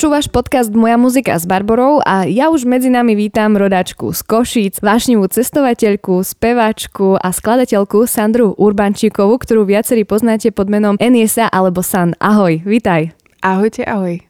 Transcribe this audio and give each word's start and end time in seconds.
Počúvaš 0.00 0.32
podcast 0.32 0.72
Moja 0.72 0.96
muzika 0.96 1.36
s 1.36 1.44
Barborou 1.44 2.00
a 2.00 2.24
ja 2.24 2.48
už 2.48 2.64
medzi 2.64 2.88
nami 2.88 3.12
vítam 3.12 3.52
rodačku 3.52 4.16
z 4.16 4.24
Košíc, 4.24 4.80
vášnivú 4.80 5.28
cestovateľku, 5.28 6.24
speváčku 6.24 7.20
a 7.20 7.28
skladateľku 7.28 8.08
Sandru 8.08 8.56
Urbančíkovú, 8.56 9.36
ktorú 9.36 9.68
viacerí 9.68 10.08
poznáte 10.08 10.56
pod 10.56 10.72
menom 10.72 10.96
Eniesa 10.96 11.52
alebo 11.52 11.84
San. 11.84 12.16
Ahoj, 12.16 12.64
vítaj. 12.64 13.12
Ahojte, 13.44 13.84
ahoj. 13.84 14.24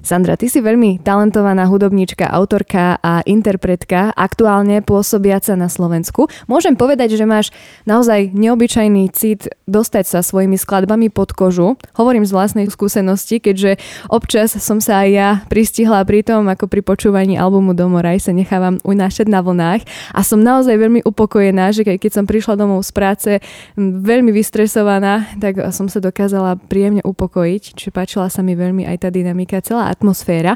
Sandra, 0.00 0.32
ty 0.40 0.48
si 0.48 0.64
veľmi 0.64 1.04
talentovaná 1.04 1.68
hudobníčka, 1.68 2.24
autorka 2.24 2.96
a 3.04 3.20
interpretka, 3.28 4.16
aktuálne 4.16 4.80
pôsobiaca 4.80 5.52
na 5.60 5.68
Slovensku. 5.68 6.24
Môžem 6.48 6.72
povedať, 6.72 7.20
že 7.20 7.28
máš 7.28 7.52
naozaj 7.84 8.32
neobyčajný 8.32 9.12
cit 9.12 9.52
dostať 9.68 10.04
sa 10.08 10.24
svojimi 10.24 10.56
skladbami 10.56 11.12
pod 11.12 11.36
kožu. 11.36 11.76
Hovorím 12.00 12.24
z 12.24 12.32
vlastnej 12.32 12.66
skúsenosti, 12.72 13.44
keďže 13.44 13.76
občas 14.08 14.56
som 14.56 14.80
sa 14.80 15.04
aj 15.04 15.08
ja 15.12 15.30
pristihla 15.52 16.00
pri 16.08 16.24
tom, 16.24 16.48
ako 16.48 16.64
pri 16.64 16.80
počúvaní 16.80 17.36
albumu 17.36 17.76
Domoraj 17.76 18.24
sa 18.24 18.32
nechávam 18.32 18.80
unášať 18.80 19.28
na 19.28 19.44
vlnách 19.44 19.84
a 20.16 20.20
som 20.24 20.40
naozaj 20.40 20.80
veľmi 20.80 21.04
upokojená, 21.04 21.76
že 21.76 21.84
keď 21.84 22.10
som 22.10 22.24
prišla 22.24 22.56
domov 22.56 22.88
z 22.88 22.92
práce 22.96 23.30
veľmi 23.78 24.32
vystresovaná, 24.32 25.28
tak 25.36 25.60
som 25.76 25.92
sa 25.92 26.00
dokázala 26.00 26.56
príjemne 26.56 27.04
upokojiť, 27.04 27.62
čiže 27.76 27.92
páčila 27.92 28.32
sa 28.32 28.40
mi 28.40 28.56
veľmi 28.56 28.88
aj 28.88 28.96
tá 29.04 29.08
dynamika 29.12 29.60
celá 29.60 29.89
atmosféra. 29.90 30.54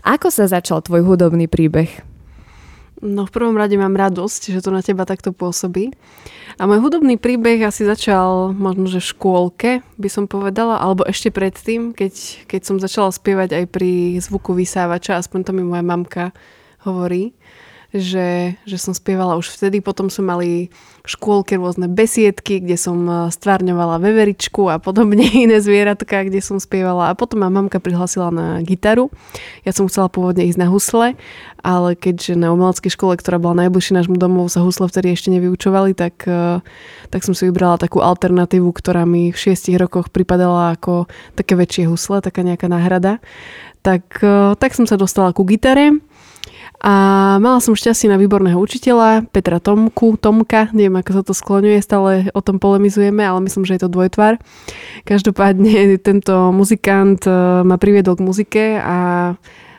Ako 0.00 0.32
sa 0.32 0.48
začal 0.48 0.80
tvoj 0.80 1.04
hudobný 1.04 1.44
príbeh? 1.44 2.08
No 3.00 3.24
v 3.24 3.32
prvom 3.32 3.56
rade 3.56 3.80
mám 3.80 3.96
radosť, 3.96 4.52
že 4.52 4.60
to 4.60 4.72
na 4.72 4.84
teba 4.84 5.08
takto 5.08 5.32
pôsobí. 5.32 5.92
A 6.60 6.68
môj 6.68 6.84
hudobný 6.84 7.16
príbeh 7.16 7.64
asi 7.64 7.88
začal 7.88 8.52
možno, 8.52 8.92
že 8.92 9.00
v 9.00 9.10
škôlke, 9.16 9.70
by 9.96 10.08
som 10.12 10.28
povedala, 10.28 10.76
alebo 10.76 11.08
ešte 11.08 11.32
predtým, 11.32 11.96
keď, 11.96 12.44
keď 12.44 12.60
som 12.60 12.76
začala 12.76 13.08
spievať 13.08 13.56
aj 13.56 13.64
pri 13.72 14.20
zvuku 14.20 14.52
vysávača, 14.52 15.16
aspoň 15.16 15.40
to 15.48 15.52
mi 15.56 15.64
moja 15.64 15.80
mamka 15.80 16.36
hovorí 16.84 17.32
že, 17.90 18.54
že 18.62 18.76
som 18.78 18.94
spievala 18.94 19.34
už 19.34 19.50
vtedy. 19.50 19.82
Potom 19.82 20.06
sme 20.06 20.30
mali 20.30 20.50
v 21.02 21.08
škôlke 21.10 21.58
rôzne 21.58 21.90
besiedky, 21.90 22.62
kde 22.62 22.78
som 22.78 23.02
e, 23.02 23.34
stvárňovala 23.34 23.98
veveričku 23.98 24.70
a 24.70 24.78
podobne 24.78 25.26
iné 25.44 25.58
zvieratka, 25.58 26.22
kde 26.22 26.38
som 26.38 26.62
spievala. 26.62 27.10
A 27.10 27.18
potom 27.18 27.42
ma 27.42 27.50
mamka 27.50 27.82
prihlasila 27.82 28.30
na 28.30 28.46
gitaru. 28.62 29.10
Ja 29.66 29.74
som 29.74 29.90
chcela 29.90 30.06
pôvodne 30.06 30.46
ísť 30.46 30.60
na 30.62 30.68
husle, 30.70 31.18
ale 31.66 31.98
keďže 31.98 32.38
na 32.38 32.54
umeleckej 32.54 32.94
škole, 32.94 33.18
ktorá 33.18 33.42
bola 33.42 33.66
najbližšie 33.66 33.98
nášmu 33.98 34.16
domovu, 34.20 34.46
sa 34.46 34.62
husle 34.62 34.86
vtedy 34.86 35.10
ešte 35.10 35.34
nevyučovali, 35.34 35.98
tak, 35.98 36.30
e, 36.30 36.62
tak 37.10 37.20
som 37.26 37.34
si 37.34 37.50
vybrala 37.50 37.80
takú 37.80 37.98
alternatívu, 37.98 38.70
ktorá 38.70 39.02
mi 39.02 39.34
v 39.34 39.40
šiestich 39.40 39.74
rokoch 39.82 40.14
pripadala 40.14 40.78
ako 40.78 41.10
také 41.34 41.58
väčšie 41.58 41.90
husle, 41.90 42.22
taká 42.22 42.46
nejaká 42.46 42.70
náhrada. 42.70 43.18
Tak, 43.82 44.22
e, 44.22 44.54
tak 44.54 44.78
som 44.78 44.86
sa 44.86 44.94
dostala 44.94 45.34
ku 45.34 45.42
gitare 45.42 45.98
a 46.80 46.94
mala 47.44 47.60
som 47.60 47.76
šťastie 47.76 48.08
na 48.08 48.16
výborného 48.16 48.56
učiteľa, 48.56 49.28
Petra 49.28 49.60
Tomku, 49.60 50.16
Tomka, 50.16 50.72
neviem 50.72 50.96
ako 50.96 51.10
sa 51.12 51.22
to 51.28 51.36
skloňuje, 51.36 51.76
stále 51.84 52.32
o 52.32 52.40
tom 52.40 52.56
polemizujeme, 52.56 53.20
ale 53.20 53.44
myslím, 53.44 53.68
že 53.68 53.76
je 53.76 53.84
to 53.84 53.92
dvojtvar. 53.92 54.40
Každopádne 55.04 55.92
tento 56.08 56.48
muzikant 56.56 57.20
e, 57.28 57.32
ma 57.68 57.76
priviedol 57.76 58.16
k 58.16 58.24
muzike 58.24 58.64
a 58.80 58.96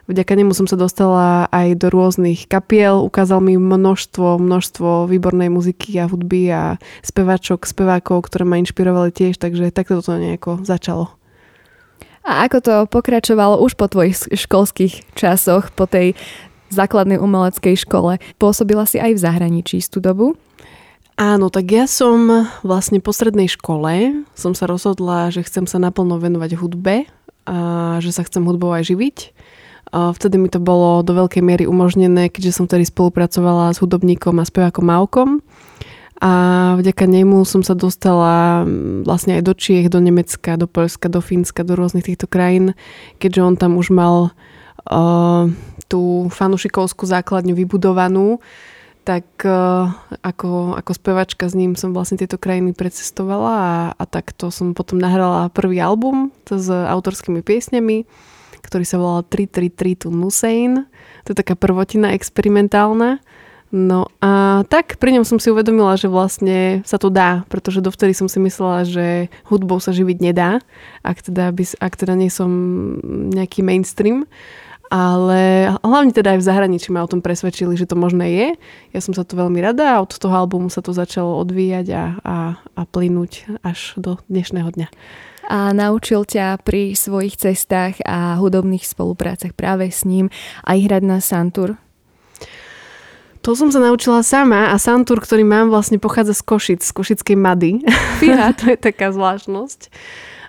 vďaka 0.06 0.34
nemu 0.38 0.54
som 0.54 0.70
sa 0.70 0.78
dostala 0.78 1.50
aj 1.50 1.74
do 1.82 1.90
rôznych 1.90 2.46
kapiel, 2.46 3.02
ukázal 3.02 3.42
mi 3.42 3.58
množstvo, 3.58 4.38
množstvo 4.38 5.10
výbornej 5.10 5.50
muziky 5.50 5.98
a 5.98 6.06
hudby 6.06 6.54
a 6.54 6.78
speváčok, 7.02 7.66
spevákov, 7.66 8.30
ktoré 8.30 8.46
ma 8.46 8.62
inšpirovali 8.62 9.10
tiež, 9.10 9.42
takže 9.42 9.74
takto 9.74 10.06
to 10.06 10.22
nejako 10.22 10.62
začalo. 10.62 11.18
A 12.22 12.46
ako 12.46 12.58
to 12.62 12.74
pokračovalo 12.86 13.58
už 13.66 13.74
po 13.74 13.90
tvojich 13.90 14.14
školských 14.30 15.18
časoch, 15.18 15.74
po 15.74 15.90
tej 15.90 16.14
základnej 16.72 17.20
umeleckej 17.20 17.76
škole. 17.84 18.18
Pôsobila 18.40 18.88
si 18.88 18.98
aj 18.98 19.16
v 19.16 19.24
zahraničí 19.24 19.84
tú 19.92 20.00
dobu? 20.00 20.40
Áno, 21.20 21.54
tak 21.54 21.70
ja 21.70 21.86
som 21.86 22.50
vlastne 22.66 22.98
po 22.98 23.14
strednej 23.14 23.46
škole 23.46 24.26
som 24.34 24.58
sa 24.58 24.66
rozhodla, 24.66 25.30
že 25.30 25.46
chcem 25.46 25.70
sa 25.70 25.78
naplno 25.78 26.18
venovať 26.18 26.58
hudbe 26.58 27.06
a 27.46 27.60
že 28.02 28.10
sa 28.10 28.26
chcem 28.26 28.42
hudbou 28.42 28.74
aj 28.74 28.90
živiť. 28.90 29.18
Vtedy 29.92 30.40
mi 30.40 30.48
to 30.48 30.64
bolo 30.64 31.04
do 31.04 31.12
veľkej 31.12 31.44
miery 31.44 31.68
umožnené, 31.68 32.32
keďže 32.32 32.58
som 32.58 32.66
vtedy 32.66 32.88
spolupracovala 32.88 33.76
s 33.76 33.84
hudobníkom 33.84 34.40
a 34.40 34.48
spevákom 34.48 34.88
Malkom. 34.88 35.30
A 36.22 36.32
vďaka 36.78 37.10
nemu 37.10 37.44
som 37.50 37.66
sa 37.66 37.74
dostala 37.74 38.62
vlastne 39.04 39.42
aj 39.42 39.44
do 39.44 39.54
Čiech, 39.58 39.90
do 39.90 39.98
Nemecka, 39.98 40.54
do 40.54 40.70
Polska, 40.70 41.10
do 41.10 41.18
Fínska, 41.18 41.66
do 41.66 41.74
rôznych 41.74 42.06
týchto 42.06 42.30
krajín, 42.30 42.78
keďže 43.18 43.42
on 43.42 43.56
tam 43.58 43.76
už 43.76 43.90
mal 43.90 44.30
uh, 44.86 45.50
tú 45.92 46.32
fanušikovskú 46.32 47.04
základňu 47.04 47.52
vybudovanú, 47.52 48.40
tak 49.04 49.26
uh, 49.44 49.92
ako, 50.24 50.80
ako 50.80 50.92
spevačka 50.96 51.50
s 51.50 51.58
ním 51.58 51.76
som 51.76 51.92
vlastne 51.92 52.22
tieto 52.22 52.40
krajiny 52.40 52.72
precestovala 52.72 53.54
a, 53.60 53.74
a 53.98 54.04
takto 54.08 54.54
som 54.54 54.72
potom 54.72 55.02
nahrala 55.02 55.52
prvý 55.52 55.84
album 55.84 56.32
s 56.48 56.72
autorskými 56.72 57.44
piesňami, 57.44 58.06
ktorý 58.64 58.86
sa 58.86 59.02
volal 59.02 59.26
333 59.26 60.06
to 60.06 60.08
Nusain. 60.14 60.88
To 61.26 61.34
je 61.34 61.38
taká 61.38 61.58
prvotina 61.58 62.14
experimentálna. 62.14 63.20
No 63.72 64.12
a 64.20 64.62
tak 64.68 65.00
pri 65.00 65.16
ňom 65.16 65.24
som 65.24 65.40
si 65.40 65.48
uvedomila, 65.48 65.96
že 65.96 66.12
vlastne 66.12 66.84
sa 66.84 67.00
to 67.00 67.08
dá, 67.08 67.48
pretože 67.48 67.80
dovtedy 67.80 68.12
som 68.12 68.28
si 68.28 68.36
myslela, 68.44 68.84
že 68.84 69.32
hudbou 69.48 69.80
sa 69.80 69.96
živiť 69.96 70.18
nedá, 70.20 70.60
ak 71.08 71.24
teda, 71.32 71.56
by, 71.56 71.64
ak 71.80 71.94
teda 71.96 72.14
nie 72.20 72.28
som 72.28 72.52
nejaký 73.32 73.64
mainstream 73.64 74.28
ale 74.92 75.72
hlavne 75.80 76.12
teda 76.12 76.36
aj 76.36 76.40
v 76.44 76.48
zahraničí 76.52 76.92
ma 76.92 77.08
o 77.08 77.08
tom 77.08 77.24
presvedčili, 77.24 77.80
že 77.80 77.88
to 77.88 77.96
možné 77.96 78.28
je. 78.28 78.48
Ja 78.92 79.00
som 79.00 79.16
sa 79.16 79.24
to 79.24 79.40
veľmi 79.40 79.64
rada 79.64 79.96
a 79.96 80.04
od 80.04 80.12
toho 80.12 80.36
albumu 80.36 80.68
sa 80.68 80.84
to 80.84 80.92
začalo 80.92 81.40
odvíjať 81.40 81.88
a, 81.96 82.04
a, 82.20 82.38
a 82.76 82.82
plynúť 82.84 83.64
až 83.64 83.96
do 83.96 84.20
dnešného 84.28 84.68
dňa. 84.68 84.88
A 85.48 85.72
naučil 85.72 86.28
ťa 86.28 86.60
pri 86.60 86.92
svojich 86.92 87.40
cestách 87.40 88.04
a 88.04 88.36
hudobných 88.36 88.84
spoluprácach 88.84 89.56
práve 89.56 89.88
s 89.88 90.04
ním 90.04 90.28
aj 90.68 90.78
hrať 90.84 91.04
na 91.08 91.24
Santur? 91.24 91.80
To 93.42 93.58
som 93.58 93.72
sa 93.74 93.80
naučila 93.82 94.22
sama 94.22 94.70
a 94.70 94.78
Santur, 94.78 95.24
ktorý 95.24 95.48
mám, 95.48 95.74
vlastne 95.74 95.98
pochádza 95.98 96.38
z 96.38 96.44
Košic, 96.46 96.82
z 96.84 96.92
Košickej 96.94 97.38
Mady. 97.40 97.72
Ja, 98.22 98.52
to 98.60 98.70
je 98.70 98.78
taká 98.78 99.10
zvláštnosť. 99.10 99.88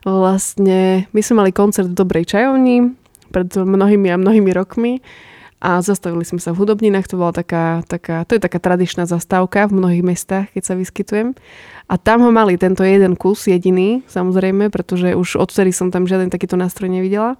Vlastne 0.02 1.06
my 1.14 1.20
sme 1.22 1.46
mali 1.46 1.50
koncert 1.54 1.88
v 1.88 1.96
Dobrej 1.96 2.36
čajovni, 2.36 2.92
pred 3.32 3.48
mnohými 3.56 4.12
a 4.12 4.20
mnohými 4.20 4.52
rokmi 4.52 5.00
a 5.62 5.78
zastavili 5.78 6.26
sme 6.26 6.42
sa 6.42 6.50
v 6.50 6.66
hudobninách, 6.66 7.06
to 7.06 7.14
bola 7.14 7.30
taká, 7.30 7.86
taká, 7.86 8.26
to 8.26 8.34
je 8.34 8.42
taká 8.42 8.58
tradičná 8.58 9.06
zastávka 9.06 9.70
v 9.70 9.78
mnohých 9.78 10.02
mestách, 10.02 10.50
keď 10.50 10.62
sa 10.66 10.74
vyskytujem. 10.74 11.38
A 11.86 11.94
tam 12.02 12.26
ho 12.26 12.34
mali 12.34 12.58
tento 12.58 12.82
jeden 12.82 13.14
kus, 13.14 13.46
jediný, 13.46 14.02
samozrejme, 14.10 14.74
pretože 14.74 15.14
už 15.14 15.38
odtedy 15.38 15.70
som 15.70 15.94
tam 15.94 16.10
žiaden 16.10 16.34
takýto 16.34 16.58
nástroj 16.58 16.90
nevidela. 16.90 17.38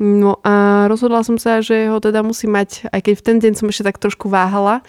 No 0.00 0.40
a 0.44 0.86
rozhodla 0.88 1.24
som 1.26 1.36
sa, 1.36 1.60
že 1.60 1.88
ho 1.90 1.98
teda 2.00 2.24
musí 2.24 2.48
mať, 2.48 2.88
aj 2.92 3.00
keď 3.04 3.14
v 3.18 3.24
ten 3.24 3.36
deň 3.42 3.52
som 3.58 3.66
ešte 3.68 3.86
tak 3.88 4.00
trošku 4.00 4.30
váhala, 4.30 4.80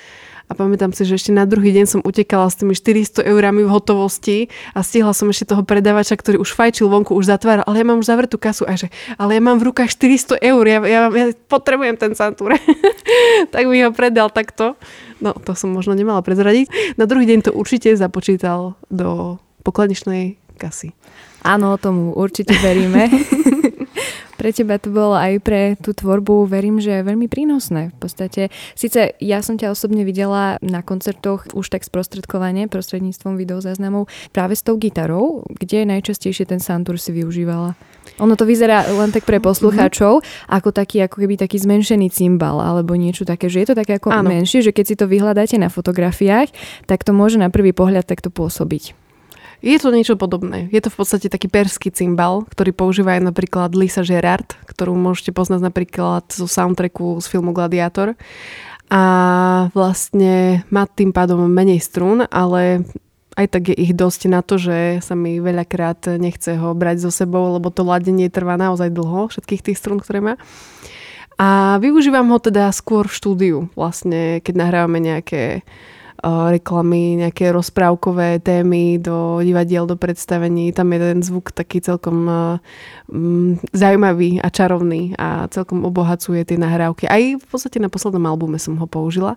a 0.51 0.51
pamätám 0.51 0.91
si, 0.91 1.07
že 1.07 1.15
ešte 1.15 1.31
na 1.31 1.47
druhý 1.47 1.71
deň 1.71 1.85
som 1.87 2.01
utekala 2.03 2.51
s 2.51 2.59
tými 2.59 2.75
400 2.75 3.23
eurami 3.23 3.63
v 3.63 3.71
hotovosti 3.71 4.51
a 4.75 4.83
stihla 4.83 5.15
som 5.15 5.31
ešte 5.31 5.49
toho 5.55 5.63
predavača, 5.63 6.19
ktorý 6.19 6.37
už 6.43 6.51
fajčil 6.51 6.91
vonku, 6.91 7.15
už 7.15 7.31
zatváral, 7.31 7.63
ale 7.63 7.81
ja 7.81 7.85
mám 7.87 8.03
už 8.03 8.11
zavretú 8.11 8.35
kasu 8.35 8.67
a 8.67 8.75
že, 8.75 8.91
ale 9.15 9.39
ja 9.39 9.41
mám 9.41 9.57
v 9.57 9.71
rukách 9.71 9.95
400 9.95 10.43
eur, 10.43 10.63
ja, 10.67 10.79
ja, 10.83 10.99
ja 11.09 11.25
potrebujem 11.47 11.95
ten 11.95 12.11
Santur. 12.13 12.59
tak 13.53 13.63
mi 13.65 13.81
ho 13.81 13.89
predal 13.95 14.29
takto. 14.29 14.75
No, 15.23 15.31
to 15.31 15.55
som 15.55 15.71
možno 15.71 15.95
nemala 15.95 16.19
prezradiť. 16.19 16.99
Na 16.99 17.07
druhý 17.07 17.23
deň 17.23 17.49
to 17.49 17.51
určite 17.55 17.95
započítal 17.95 18.75
do 18.91 19.39
pokladničnej 19.63 20.35
kasy. 20.59 20.91
Áno, 21.47 21.79
tomu 21.79 22.11
určite 22.13 22.53
veríme. 22.59 23.07
pre 24.43 24.51
teba 24.51 24.75
to 24.75 24.91
bolo 24.91 25.15
aj 25.15 25.39
pre 25.39 25.79
tú 25.79 25.95
tvorbu, 25.95 26.51
verím, 26.51 26.83
že 26.83 26.99
je 26.99 27.07
veľmi 27.07 27.31
prínosné. 27.31 27.95
V 27.95 27.97
podstate, 28.03 28.51
síce 28.75 29.15
ja 29.23 29.39
som 29.39 29.55
ťa 29.55 29.71
osobne 29.71 30.03
videla 30.03 30.59
na 30.59 30.83
koncertoch 30.83 31.47
už 31.55 31.71
tak 31.71 31.87
sprostredkovane 31.87 32.67
prostredníctvom 32.67 33.39
videozáznamov 33.39 34.11
práve 34.35 34.59
s 34.59 34.67
tou 34.67 34.75
gitarou, 34.75 35.47
kde 35.47 35.87
najčastejšie 35.87 36.43
ten 36.43 36.59
Santur 36.59 36.99
si 36.99 37.15
využívala. 37.15 37.79
Ono 38.19 38.35
to 38.35 38.43
vyzerá 38.43 38.83
len 38.91 39.15
tak 39.15 39.23
pre 39.23 39.39
poslucháčov 39.39 40.19
mm-hmm. 40.19 40.51
ako 40.51 40.75
taký, 40.75 41.07
ako 41.07 41.23
keby 41.23 41.39
taký 41.39 41.63
zmenšený 41.63 42.11
cymbal 42.11 42.59
alebo 42.59 42.99
niečo 42.99 43.23
také, 43.23 43.47
že 43.47 43.63
je 43.63 43.71
to 43.71 43.79
také 43.79 43.95
ako 43.95 44.11
Áno. 44.11 44.27
menšie, 44.27 44.59
že 44.59 44.75
keď 44.75 44.85
si 44.91 44.95
to 44.99 45.07
vyhľadáte 45.07 45.55
na 45.55 45.71
fotografiách, 45.71 46.51
tak 46.83 47.07
to 47.07 47.15
môže 47.15 47.39
na 47.39 47.47
prvý 47.47 47.71
pohľad 47.71 48.03
takto 48.03 48.27
pôsobiť. 48.27 49.02
Je 49.63 49.79
to 49.79 49.95
niečo 49.95 50.19
podobné. 50.19 50.67
Je 50.75 50.83
to 50.83 50.91
v 50.91 50.97
podstate 50.99 51.31
taký 51.31 51.47
perský 51.47 51.87
cymbal, 51.87 52.43
ktorý 52.51 52.75
používa 52.75 53.15
aj 53.15 53.31
napríklad 53.31 53.71
Lisa 53.79 54.03
Gerard, 54.03 54.59
ktorú 54.67 54.91
môžete 54.91 55.31
poznať 55.31 55.71
napríklad 55.71 56.27
zo 56.27 56.51
soundtracku 56.51 57.23
z 57.23 57.25
filmu 57.31 57.55
Gladiator. 57.55 58.19
A 58.91 59.03
vlastne 59.71 60.67
má 60.67 60.83
tým 60.83 61.15
pádom 61.15 61.47
menej 61.47 61.79
strún, 61.79 62.27
ale 62.27 62.83
aj 63.39 63.47
tak 63.55 63.71
je 63.71 63.75
ich 63.87 63.95
dosť 63.95 64.21
na 64.27 64.43
to, 64.43 64.59
že 64.59 64.99
sa 64.99 65.15
mi 65.15 65.39
veľakrát 65.39 66.19
nechce 66.19 66.59
ho 66.59 66.75
brať 66.75 67.07
so 67.07 67.11
sebou, 67.15 67.55
lebo 67.55 67.71
to 67.71 67.87
ladenie 67.87 68.27
trvá 68.27 68.59
naozaj 68.59 68.91
dlho, 68.91 69.31
všetkých 69.31 69.63
tých 69.63 69.79
strún, 69.79 70.03
ktoré 70.03 70.19
má. 70.19 70.35
A 71.39 71.79
využívam 71.79 72.29
ho 72.29 72.37
teda 72.37 72.69
skôr 72.75 73.09
v 73.09 73.15
štúdiu, 73.15 73.57
vlastne 73.73 74.43
keď 74.43 74.53
nahrávame 74.59 74.99
nejaké 75.01 75.65
reklamy, 76.23 77.19
nejaké 77.19 77.51
rozprávkové 77.51 78.39
témy 78.39 78.97
do 79.03 79.43
divadiel, 79.43 79.83
do 79.83 79.99
predstavení. 79.99 80.71
Tam 80.71 80.87
je 80.95 80.99
ten 80.99 81.19
zvuk 81.19 81.51
taký 81.51 81.83
celkom 81.83 82.27
um, 82.27 83.59
zaujímavý 83.75 84.39
a 84.39 84.47
čarovný 84.47 85.19
a 85.19 85.51
celkom 85.51 85.83
obohacuje 85.83 86.47
tie 86.47 86.55
nahrávky. 86.55 87.11
Aj 87.11 87.21
v 87.35 87.45
podstate 87.45 87.83
na 87.83 87.91
poslednom 87.91 88.23
albume 88.23 88.55
som 88.55 88.79
ho 88.79 88.87
použila 88.87 89.35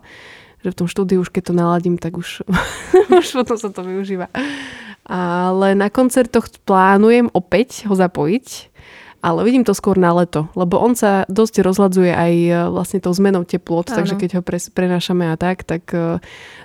že 0.65 0.73
v 0.73 0.79
tom 0.83 0.87
štúdiu 0.89 1.21
už 1.21 1.29
keď 1.29 1.43
to 1.47 1.53
naladím, 1.53 1.95
tak 2.01 2.17
už, 2.17 2.41
už 3.21 3.27
potom 3.37 3.57
sa 3.61 3.69
to 3.69 3.85
využíva. 3.85 4.27
Ale 5.07 5.77
na 5.77 5.87
koncertoch 5.87 6.51
plánujem 6.67 7.31
opäť 7.31 7.87
ho 7.87 7.95
zapojiť 7.95 8.66
ale 9.21 9.43
vidím 9.43 9.65
to 9.65 9.73
skôr 9.73 9.97
na 9.97 10.13
leto, 10.13 10.47
lebo 10.53 10.77
on 10.77 10.93
sa 10.93 11.25
dosť 11.27 11.65
rozladzuje 11.65 12.13
aj 12.13 12.33
e, 12.33 12.51
vlastne 12.69 13.01
tou 13.01 13.13
zmenou 13.13 13.43
teplot, 13.43 13.89
takže 13.93 14.15
keď 14.15 14.29
ho 14.39 14.41
pre, 14.45 14.61
prenášame 14.61 15.33
a 15.33 15.35
tak, 15.35 15.65
tak, 15.65 15.89
e, 15.89 16.21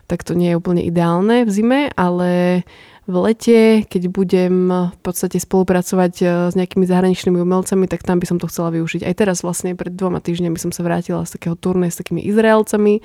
tak 0.06 0.20
to 0.22 0.36
nie 0.36 0.52
je 0.52 0.58
úplne 0.60 0.84
ideálne 0.84 1.48
v 1.48 1.50
zime, 1.50 1.80
ale 1.96 2.62
v 3.02 3.14
lete, 3.18 3.82
keď 3.90 4.02
budem 4.14 4.70
v 4.70 4.98
podstate 5.02 5.42
spolupracovať 5.42 6.14
e, 6.22 6.24
s 6.50 6.54
nejakými 6.54 6.86
zahraničnými 6.86 7.42
umelcami, 7.42 7.90
tak 7.90 8.06
tam 8.06 8.22
by 8.22 8.26
som 8.30 8.38
to 8.38 8.46
chcela 8.46 8.70
využiť. 8.70 9.02
Aj 9.02 9.14
teraz 9.18 9.42
vlastne 9.42 9.74
pred 9.74 9.90
dvoma 9.90 10.22
týždňami 10.22 10.54
som 10.54 10.70
sa 10.70 10.86
vrátila 10.86 11.26
z 11.26 11.34
takého 11.34 11.58
turné 11.58 11.90
s 11.90 11.98
takými 11.98 12.22
Izraelcami, 12.22 13.02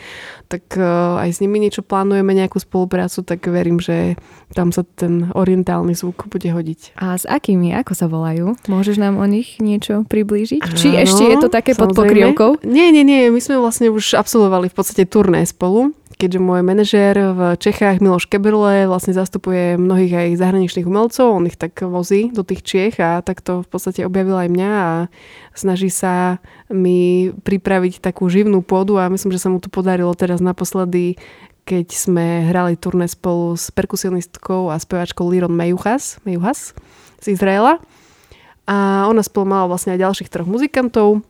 tak 0.54 0.78
e, 0.78 0.86
aj 1.18 1.34
s 1.34 1.42
nimi 1.42 1.58
niečo 1.58 1.82
plánujeme, 1.82 2.30
nejakú 2.38 2.62
spoluprácu, 2.62 3.26
tak 3.26 3.42
verím, 3.50 3.82
že 3.82 4.22
tam 4.54 4.70
sa 4.70 4.86
ten 4.86 5.34
orientálny 5.34 5.98
zvuk 5.98 6.30
bude 6.30 6.46
hodiť. 6.46 6.94
A 7.02 7.18
s 7.18 7.26
akými? 7.26 7.74
Ako 7.74 7.98
sa 7.98 8.06
volajú? 8.06 8.54
Môžeš 8.70 9.02
nám 9.02 9.18
o 9.18 9.26
nich 9.26 9.58
niečo 9.58 10.06
priblížiť? 10.06 10.62
Či 10.78 10.94
Áno, 10.94 11.02
ešte 11.10 11.24
je 11.26 11.38
to 11.42 11.50
také 11.50 11.74
samozrejme. 11.74 11.82
pod 11.82 11.90
pokrievkou? 11.98 12.52
Nie, 12.70 12.94
nie, 12.94 13.02
nie. 13.02 13.34
My 13.34 13.42
sme 13.42 13.58
vlastne 13.58 13.90
už 13.90 14.14
absolvovali 14.14 14.70
v 14.70 14.76
podstate 14.78 15.10
turné 15.10 15.42
spolu 15.50 15.98
keďže 16.18 16.42
môj 16.42 16.66
manažér 16.66 17.16
v 17.38 17.42
Čechách 17.62 18.02
Miloš 18.02 18.26
Keberle 18.26 18.90
vlastne 18.90 19.14
zastupuje 19.14 19.78
mnohých 19.78 20.14
aj 20.14 20.42
zahraničných 20.42 20.90
umelcov, 20.90 21.38
on 21.38 21.46
ich 21.46 21.56
tak 21.56 21.78
vozí 21.86 22.34
do 22.34 22.42
tých 22.42 22.66
Čiech 22.66 22.98
a 22.98 23.22
tak 23.22 23.46
to 23.46 23.62
v 23.62 23.68
podstate 23.70 24.02
objavil 24.02 24.34
aj 24.34 24.50
mňa 24.50 24.70
a 24.74 24.90
snaží 25.54 25.94
sa 25.94 26.42
mi 26.74 27.30
pripraviť 27.30 28.02
takú 28.02 28.26
živnú 28.28 28.66
pôdu 28.66 28.98
a 28.98 29.08
myslím, 29.14 29.30
že 29.30 29.42
sa 29.46 29.54
mu 29.54 29.62
to 29.62 29.70
podarilo 29.70 30.12
teraz 30.18 30.42
naposledy 30.42 31.22
keď 31.68 31.92
sme 31.92 32.48
hrali 32.48 32.80
turné 32.80 33.12
spolu 33.12 33.60
s 33.60 33.68
perkusionistkou 33.76 34.72
a 34.72 34.80
speváčkou 34.80 35.28
Liron 35.28 35.52
Mejuhas, 35.52 36.16
Mejuhas 36.24 36.72
z 37.20 37.36
Izraela. 37.36 37.84
A 38.64 39.04
ona 39.12 39.20
spolu 39.20 39.52
mala 39.52 39.68
vlastne 39.68 39.92
aj 39.92 40.00
ďalších 40.00 40.32
troch 40.32 40.48
muzikantov. 40.48 41.28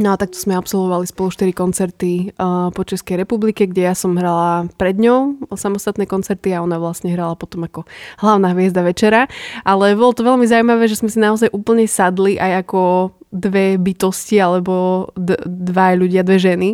No 0.00 0.16
a 0.16 0.20
takto 0.20 0.40
sme 0.40 0.56
absolvovali 0.56 1.04
spolu 1.04 1.28
4 1.28 1.52
koncerty 1.52 2.32
uh, 2.40 2.72
po 2.72 2.88
Českej 2.88 3.20
republike, 3.20 3.68
kde 3.68 3.84
ja 3.84 3.92
som 3.92 4.16
hrala 4.16 4.64
pred 4.80 4.96
ňou 4.96 5.36
samostatné 5.52 6.08
koncerty 6.08 6.56
a 6.56 6.64
ona 6.64 6.80
vlastne 6.80 7.12
hrala 7.12 7.36
potom 7.36 7.68
ako 7.68 7.84
hlavná 8.24 8.56
hviezda 8.56 8.80
večera. 8.80 9.28
Ale 9.60 9.92
bolo 9.92 10.16
to 10.16 10.24
veľmi 10.24 10.48
zaujímavé, 10.48 10.88
že 10.88 11.04
sme 11.04 11.12
si 11.12 11.20
naozaj 11.20 11.52
úplne 11.52 11.84
sadli 11.84 12.40
aj 12.40 12.64
ako 12.64 13.12
dve 13.30 13.78
bytosti 13.78 14.42
alebo 14.42 15.06
d- 15.14 15.38
dva 15.46 15.94
ľudia, 15.94 16.26
dve 16.26 16.42
ženy. 16.42 16.70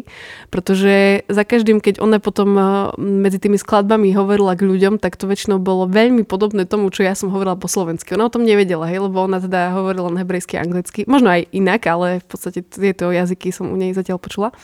Pretože 0.48 1.28
za 1.28 1.44
každým, 1.44 1.84
keď 1.84 2.00
ona 2.00 2.16
potom 2.16 2.56
eh, 2.56 2.64
medzi 2.96 3.36
tými 3.36 3.60
skladbami 3.60 4.16
hovorila 4.16 4.56
k 4.56 4.64
ľuďom, 4.64 4.96
tak 4.96 5.20
to 5.20 5.28
väčšinou 5.28 5.60
bolo 5.60 5.84
veľmi 5.84 6.24
podobné 6.24 6.64
tomu, 6.64 6.88
čo 6.88 7.04
ja 7.04 7.12
som 7.12 7.28
hovorila 7.28 7.60
po 7.60 7.68
slovensky. 7.68 8.16
Ona 8.16 8.28
o 8.28 8.32
tom 8.32 8.48
nevedela, 8.48 8.88
hej, 8.88 9.04
lebo 9.04 9.20
ona 9.20 9.36
teda 9.36 9.76
hovorila 9.76 10.08
na 10.08 10.24
hebrejsky 10.24 10.56
a 10.56 10.64
anglicky. 10.64 11.04
Možno 11.04 11.28
aj 11.28 11.52
inak, 11.52 11.84
ale 11.84 12.24
v 12.24 12.26
podstate 12.26 12.64
tieto 12.64 13.12
jazyky 13.12 13.52
som 13.52 13.68
u 13.68 13.76
nej 13.76 13.92
zatiaľ 13.92 14.16
počula. 14.16 14.56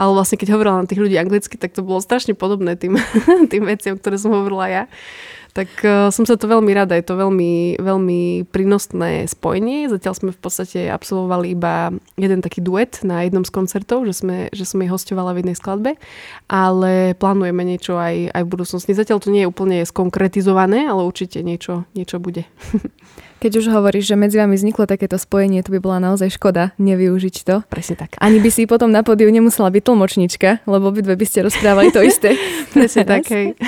Ale 0.00 0.10
vlastne 0.16 0.40
keď 0.40 0.56
hovorila 0.56 0.82
na 0.82 0.88
tých 0.88 0.98
ľudí 0.98 1.14
anglicky, 1.20 1.54
tak 1.60 1.76
to 1.76 1.84
bolo 1.84 2.02
strašne 2.02 2.34
podobné 2.34 2.74
tým, 2.74 2.98
tým 3.52 3.62
veciam, 3.68 3.94
ktoré 3.94 4.18
som 4.18 4.34
hovorila 4.34 4.66
ja 4.66 4.82
tak 5.52 5.68
uh, 5.84 6.08
som 6.08 6.24
sa 6.24 6.40
to 6.40 6.48
veľmi 6.48 6.72
rada. 6.72 6.96
Je 6.96 7.04
to 7.04 7.12
veľmi, 7.12 7.76
veľmi 7.76 8.48
prínosné 8.48 9.28
spojenie. 9.28 9.92
Zatiaľ 9.92 10.14
sme 10.16 10.30
v 10.32 10.40
podstate 10.40 10.88
absolvovali 10.88 11.52
iba 11.52 11.92
jeden 12.16 12.40
taký 12.40 12.64
duet 12.64 13.04
na 13.04 13.28
jednom 13.28 13.44
z 13.44 13.52
koncertov, 13.52 14.08
že, 14.08 14.16
sme, 14.16 14.36
že 14.48 14.64
som 14.64 14.80
jej 14.80 14.88
hostovala 14.88 15.36
v 15.36 15.44
jednej 15.44 15.56
skladbe, 15.56 16.00
ale 16.48 17.12
plánujeme 17.20 17.62
niečo 17.68 18.00
aj, 18.00 18.32
aj 18.32 18.42
v 18.48 18.52
budúcnosti. 18.52 18.96
Zatiaľ 18.96 19.20
to 19.20 19.28
nie 19.28 19.44
je 19.44 19.50
úplne 19.52 19.84
skonkretizované, 19.84 20.88
ale 20.88 21.04
určite 21.04 21.44
niečo, 21.44 21.84
niečo 21.92 22.16
bude. 22.16 22.48
Keď 23.42 23.58
už 23.58 23.74
hovoríš, 23.74 24.14
že 24.14 24.14
medzi 24.14 24.38
vami 24.38 24.54
vzniklo 24.54 24.86
takéto 24.86 25.18
spojenie, 25.18 25.66
to 25.66 25.74
by 25.74 25.82
bola 25.82 25.98
naozaj 25.98 26.30
škoda 26.30 26.78
nevyužiť 26.78 27.36
to. 27.42 27.66
Presne 27.66 27.98
tak. 27.98 28.14
Ani 28.22 28.38
by 28.38 28.54
si 28.54 28.70
potom 28.70 28.94
na 28.94 29.02
pódiu 29.02 29.26
nemusela 29.34 29.66
byť 29.66 29.82
tlmočnička, 29.82 30.62
lebo 30.62 30.94
obidve 30.94 31.18
by 31.18 31.26
ste 31.26 31.42
rozprávali 31.50 31.90
to 31.90 32.06
isté. 32.06 32.38
Presne 32.76 33.02
tak, 33.18 33.26
hej. 33.34 33.58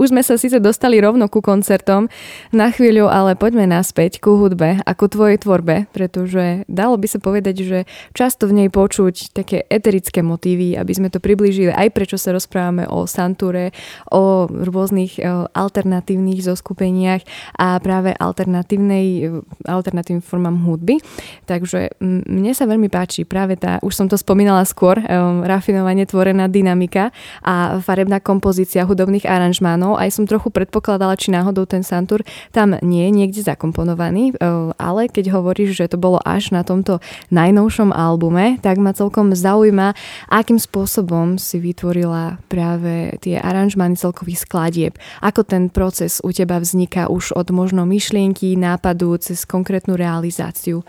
Už 0.00 0.12
sme 0.12 0.22
sa 0.24 0.36
síce 0.36 0.58
dostali 0.58 1.00
rovno 1.00 1.26
ku 1.26 1.40
koncertom, 1.40 2.08
na 2.52 2.68
chvíľu 2.70 3.08
ale 3.08 3.34
poďme 3.34 3.68
naspäť 3.68 4.20
ku 4.20 4.36
hudbe 4.36 4.80
a 4.82 4.90
ku 4.92 5.06
tvojej 5.08 5.40
tvorbe, 5.40 5.90
pretože 5.90 6.64
dalo 6.68 6.96
by 6.96 7.06
sa 7.08 7.18
povedať, 7.18 7.56
že 7.64 7.78
často 8.12 8.48
v 8.48 8.64
nej 8.64 8.68
počuť 8.68 9.36
také 9.36 9.64
eterické 9.68 10.20
motívy, 10.20 10.76
aby 10.76 10.92
sme 10.92 11.08
to 11.08 11.18
priblížili 11.18 11.72
aj 11.72 11.88
prečo 11.92 12.16
sa 12.16 12.32
rozprávame 12.34 12.88
o 12.88 13.04
Santúre, 13.08 13.74
o 14.08 14.46
rôznych 14.48 15.18
e, 15.18 15.26
alternatívnych 15.52 16.44
zoskupeniach 16.44 17.22
a 17.58 17.78
práve 17.80 18.14
alternatívnej 18.16 19.32
alternatívnym 19.66 20.24
formám 20.24 20.56
hudby. 20.64 20.98
Takže 21.46 21.98
mne 22.02 22.52
sa 22.52 22.68
veľmi 22.68 22.88
páči 22.88 23.24
práve 23.26 23.58
tá, 23.58 23.78
už 23.82 23.94
som 23.94 24.06
to 24.08 24.16
spomínala 24.18 24.64
skôr, 24.66 24.98
um, 24.98 25.42
rafinovanie 25.46 26.06
tvorená 26.06 26.46
dynamika 26.46 27.10
a 27.42 27.78
farebná 27.80 28.18
kompozícia 28.22 28.86
hudobných 28.86 29.26
aranžmánov. 29.62 29.94
Aj 29.94 30.10
som 30.10 30.26
trochu 30.26 30.50
predpokladala, 30.50 31.14
či 31.14 31.30
náhodou 31.30 31.64
ten 31.70 31.86
Santur 31.86 32.26
tam 32.50 32.74
nie 32.82 33.06
je 33.06 33.12
niekde 33.14 33.40
zakomponovaný, 33.46 34.34
um, 34.34 34.74
ale 34.74 35.06
keď 35.06 35.30
hovoríš, 35.30 35.78
že 35.78 35.94
to 35.94 35.96
bolo 36.02 36.18
až 36.26 36.50
na 36.50 36.66
tomto 36.66 36.98
najnovšom 37.30 37.94
albume, 37.94 38.58
tak 38.58 38.82
ma 38.82 38.90
celkom 38.90 39.30
zaujíma, 39.30 39.94
akým 40.26 40.58
spôsobom 40.58 41.38
si 41.38 41.62
vytvorila 41.62 42.42
práve 42.50 43.14
tie 43.22 43.38
aranžmány 43.38 43.94
celkových 43.94 44.42
skladieb. 44.42 44.92
Ako 45.22 45.46
ten 45.46 45.70
proces 45.70 46.18
u 46.26 46.34
teba 46.34 46.58
vzniká 46.58 47.06
už 47.06 47.38
od 47.38 47.54
možno 47.54 47.86
myšlienky, 47.86 48.58
nápadu, 48.58 49.14
cez 49.22 49.46
konkrétnu 49.46 49.94
realizáciu. 49.94 50.82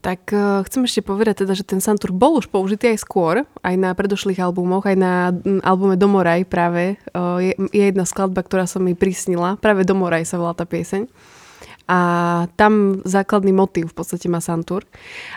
Tak 0.00 0.32
uh, 0.32 0.64
chcem 0.64 0.88
ešte 0.88 1.04
povedať 1.04 1.44
teda, 1.44 1.52
že 1.52 1.64
ten 1.64 1.80
Santur 1.84 2.16
bol 2.16 2.40
už 2.40 2.48
použitý 2.48 2.96
aj 2.96 3.04
skôr, 3.04 3.44
aj 3.60 3.74
na 3.76 3.92
predošlých 3.92 4.40
albumoch, 4.40 4.88
aj 4.88 4.96
na 4.96 5.28
albume 5.60 6.00
Domoraj 6.00 6.48
práve. 6.48 6.96
Uh, 7.12 7.36
je, 7.40 7.52
je 7.68 7.84
jedna 7.92 8.08
skladba, 8.08 8.40
ktorá 8.40 8.64
sa 8.64 8.80
mi 8.80 8.96
prisnila, 8.96 9.60
práve 9.60 9.84
Domoraj 9.84 10.24
sa 10.24 10.40
volá 10.40 10.56
tá 10.56 10.64
pieseň. 10.64 11.04
A 11.90 11.98
tam 12.54 13.02
základný 13.02 13.50
motív 13.50 13.90
v 13.90 13.98
podstate 13.98 14.30
má 14.30 14.38
Santur. 14.38 14.86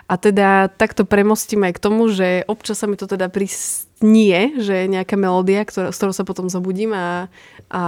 A 0.06 0.22
teda 0.22 0.70
takto 0.70 1.02
premostím 1.04 1.66
aj 1.66 1.74
k 1.76 1.84
tomu, 1.84 2.08
že 2.14 2.46
občas 2.46 2.78
sa 2.78 2.86
mi 2.86 2.94
to 2.94 3.10
teda 3.10 3.28
prisnie, 3.34 4.62
že 4.62 4.86
nejaká 4.86 5.18
melódia, 5.18 5.66
ktorá, 5.66 5.90
s 5.90 5.98
ktorou 5.98 6.14
sa 6.14 6.24
potom 6.24 6.48
zobudím 6.54 6.94
a, 6.94 7.28
a 7.74 7.84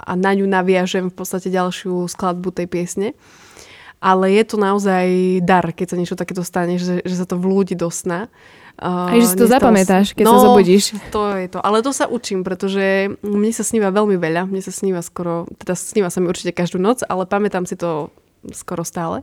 a 0.00 0.16
na 0.16 0.32
ňu 0.32 0.48
naviažem 0.48 1.12
v 1.12 1.16
podstate 1.16 1.52
ďalšiu 1.52 2.08
skladbu 2.08 2.56
tej 2.56 2.66
piesne. 2.72 3.08
Ale 4.00 4.32
je 4.32 4.44
to 4.48 4.56
naozaj 4.56 5.06
dar, 5.44 5.76
keď 5.76 5.86
sa 5.92 5.96
niečo 6.00 6.16
takéto 6.16 6.40
stane, 6.40 6.80
že, 6.80 7.04
že 7.04 7.14
sa 7.20 7.28
to 7.28 7.36
vlúdi 7.36 7.76
do 7.76 7.92
sna. 7.92 8.32
Uh, 8.80 9.12
Aj 9.12 9.20
že 9.20 9.36
si 9.36 9.36
to 9.36 9.44
zapamätáš, 9.44 10.16
keď 10.16 10.24
no, 10.24 10.32
sa 10.32 10.38
zobudíš. 10.48 10.96
to 11.12 11.36
je 11.36 11.52
to. 11.52 11.60
Ale 11.60 11.84
to 11.84 11.92
sa 11.92 12.08
učím, 12.08 12.40
pretože 12.40 13.12
mne 13.20 13.52
sa 13.52 13.60
sníva 13.60 13.92
veľmi 13.92 14.16
veľa. 14.16 14.48
Mne 14.48 14.64
sa 14.64 14.72
sníva 14.72 15.04
skoro, 15.04 15.44
teda 15.60 15.76
sníva 15.76 16.08
sa 16.08 16.24
mi 16.24 16.32
určite 16.32 16.56
každú 16.56 16.80
noc, 16.80 17.04
ale 17.04 17.28
pamätám 17.28 17.68
si 17.68 17.76
to 17.76 18.08
skoro 18.56 18.80
stále. 18.88 19.20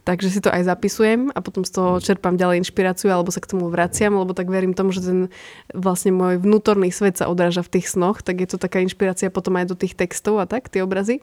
Takže 0.00 0.32
si 0.32 0.40
to 0.40 0.48
aj 0.48 0.64
zapisujem 0.64 1.28
a 1.36 1.44
potom 1.44 1.60
z 1.62 1.76
toho 1.76 2.00
čerpám 2.00 2.34
ďalej 2.34 2.64
inšpiráciu 2.64 3.12
alebo 3.12 3.28
sa 3.28 3.44
k 3.44 3.52
tomu 3.52 3.68
vraciam, 3.68 4.16
lebo 4.16 4.32
tak 4.32 4.48
verím 4.48 4.72
tomu, 4.72 4.96
že 4.96 5.04
ten 5.04 5.20
vlastne 5.76 6.10
môj 6.10 6.40
vnútorný 6.40 6.88
svet 6.88 7.20
sa 7.20 7.28
odráža 7.28 7.60
v 7.60 7.78
tých 7.78 7.92
snoch, 7.92 8.24
tak 8.24 8.40
je 8.40 8.48
to 8.48 8.56
taká 8.56 8.80
inšpirácia 8.80 9.28
potom 9.28 9.60
aj 9.60 9.68
do 9.68 9.76
tých 9.76 9.92
textov 9.92 10.40
a 10.40 10.48
tak, 10.48 10.72
tie 10.72 10.80
obrazy. 10.80 11.20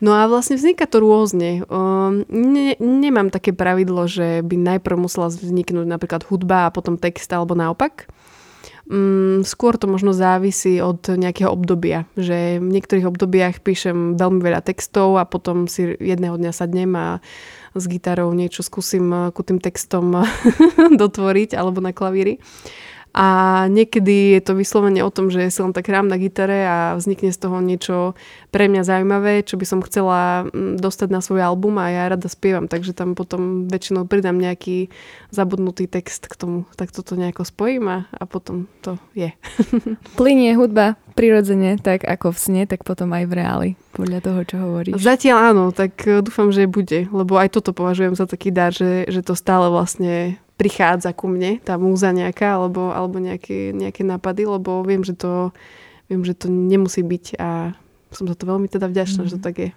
No 0.00 0.16
a 0.16 0.24
vlastne 0.24 0.56
vzniká 0.56 0.88
to 0.88 1.04
rôzne. 1.04 1.68
Um, 1.68 2.24
ne, 2.32 2.72
nemám 2.80 3.28
také 3.28 3.52
pravidlo, 3.52 4.08
že 4.08 4.40
by 4.40 4.56
najprv 4.56 4.96
musela 4.96 5.28
vzniknúť 5.28 5.84
napríklad 5.84 6.24
hudba 6.24 6.68
a 6.68 6.72
potom 6.72 6.96
text 6.96 7.28
alebo 7.36 7.52
naopak. 7.52 8.08
Um, 8.90 9.44
skôr 9.46 9.78
to 9.78 9.86
možno 9.86 10.10
závisí 10.10 10.82
od 10.82 11.04
nejakého 11.04 11.52
obdobia, 11.52 12.10
že 12.18 12.58
v 12.58 12.68
niektorých 12.74 13.06
obdobiach 13.06 13.62
píšem 13.62 14.18
veľmi 14.18 14.40
veľa 14.42 14.66
textov 14.66 15.20
a 15.20 15.28
potom 15.28 15.70
si 15.70 15.94
jedného 16.00 16.34
dňa 16.34 16.50
sadnem 16.50 16.90
a 16.98 17.22
s 17.76 17.84
gitarou 17.86 18.34
niečo 18.34 18.66
skúsim 18.66 19.06
eh, 19.14 19.30
ku 19.30 19.46
tým 19.46 19.62
textom 19.62 20.10
dotvoriť 21.02 21.54
alebo 21.54 21.78
na 21.78 21.94
klavíri. 21.94 22.42
A 23.10 23.26
niekedy 23.66 24.38
je 24.38 24.40
to 24.46 24.54
vyslovene 24.54 25.02
o 25.02 25.10
tom, 25.10 25.34
že 25.34 25.50
si 25.50 25.58
len 25.58 25.74
tak 25.74 25.90
hrám 25.90 26.06
na 26.06 26.14
gitare 26.14 26.62
a 26.62 26.76
vznikne 26.94 27.34
z 27.34 27.38
toho 27.42 27.58
niečo 27.58 28.14
pre 28.54 28.70
mňa 28.70 28.86
zaujímavé, 28.86 29.42
čo 29.42 29.58
by 29.58 29.66
som 29.66 29.82
chcela 29.82 30.46
mm, 30.46 30.78
dostať 30.78 31.08
na 31.10 31.18
svoj 31.18 31.42
album 31.42 31.82
a 31.82 31.90
ja 31.90 32.06
rada 32.06 32.30
spievam, 32.30 32.70
takže 32.70 32.94
tam 32.94 33.18
potom 33.18 33.66
väčšinou 33.66 34.06
pridám 34.06 34.38
nejaký 34.38 34.94
zabudnutý 35.34 35.90
text 35.90 36.30
k 36.30 36.38
tomu. 36.38 36.58
Tak 36.78 36.94
toto 36.94 37.18
nejako 37.18 37.42
spojím 37.42 37.84
a, 37.90 37.98
a 38.14 38.24
potom 38.30 38.70
to 38.78 38.94
je. 39.18 39.34
Plinie 40.18 40.54
hudba 40.54 40.94
prirodzene, 41.18 41.76
tak 41.82 42.06
ako 42.06 42.30
v 42.30 42.38
sne, 42.38 42.62
tak 42.70 42.86
potom 42.86 43.10
aj 43.10 43.26
v 43.26 43.32
reáli, 43.34 43.70
podľa 43.92 44.22
toho, 44.22 44.40
čo 44.46 44.56
hovoríš. 44.62 45.02
Zatiaľ 45.02 45.52
áno, 45.52 45.64
tak 45.74 45.98
e, 46.06 46.22
dúfam, 46.22 46.54
že 46.54 46.70
bude, 46.70 47.10
lebo 47.10 47.36
aj 47.36 47.58
toto 47.58 47.74
považujem 47.74 48.14
za 48.14 48.30
taký 48.30 48.54
dar, 48.54 48.70
že, 48.70 49.04
že 49.10 49.20
to 49.20 49.34
stále 49.34 49.68
vlastne 49.68 50.38
prichádza 50.60 51.16
ku 51.16 51.24
mne, 51.24 51.56
tá 51.64 51.80
múza 51.80 52.12
nejaká, 52.12 52.60
alebo, 52.60 52.92
alebo 52.92 53.16
nejaké, 53.16 53.72
nejaké 53.72 54.04
nápady, 54.04 54.44
lebo 54.44 54.84
viem, 54.84 55.00
že 55.00 55.16
to, 55.16 55.56
viem, 56.12 56.20
že 56.20 56.36
to 56.36 56.52
nemusí 56.52 57.00
byť 57.00 57.40
a 57.40 57.72
som 58.12 58.28
za 58.28 58.36
to 58.36 58.44
veľmi 58.44 58.68
teda 58.68 58.84
vďačná, 58.92 59.24
mm. 59.24 59.28
že 59.32 59.40
to 59.40 59.40
mhm. 59.40 59.46
tak 59.48 59.56
je. 59.56 59.70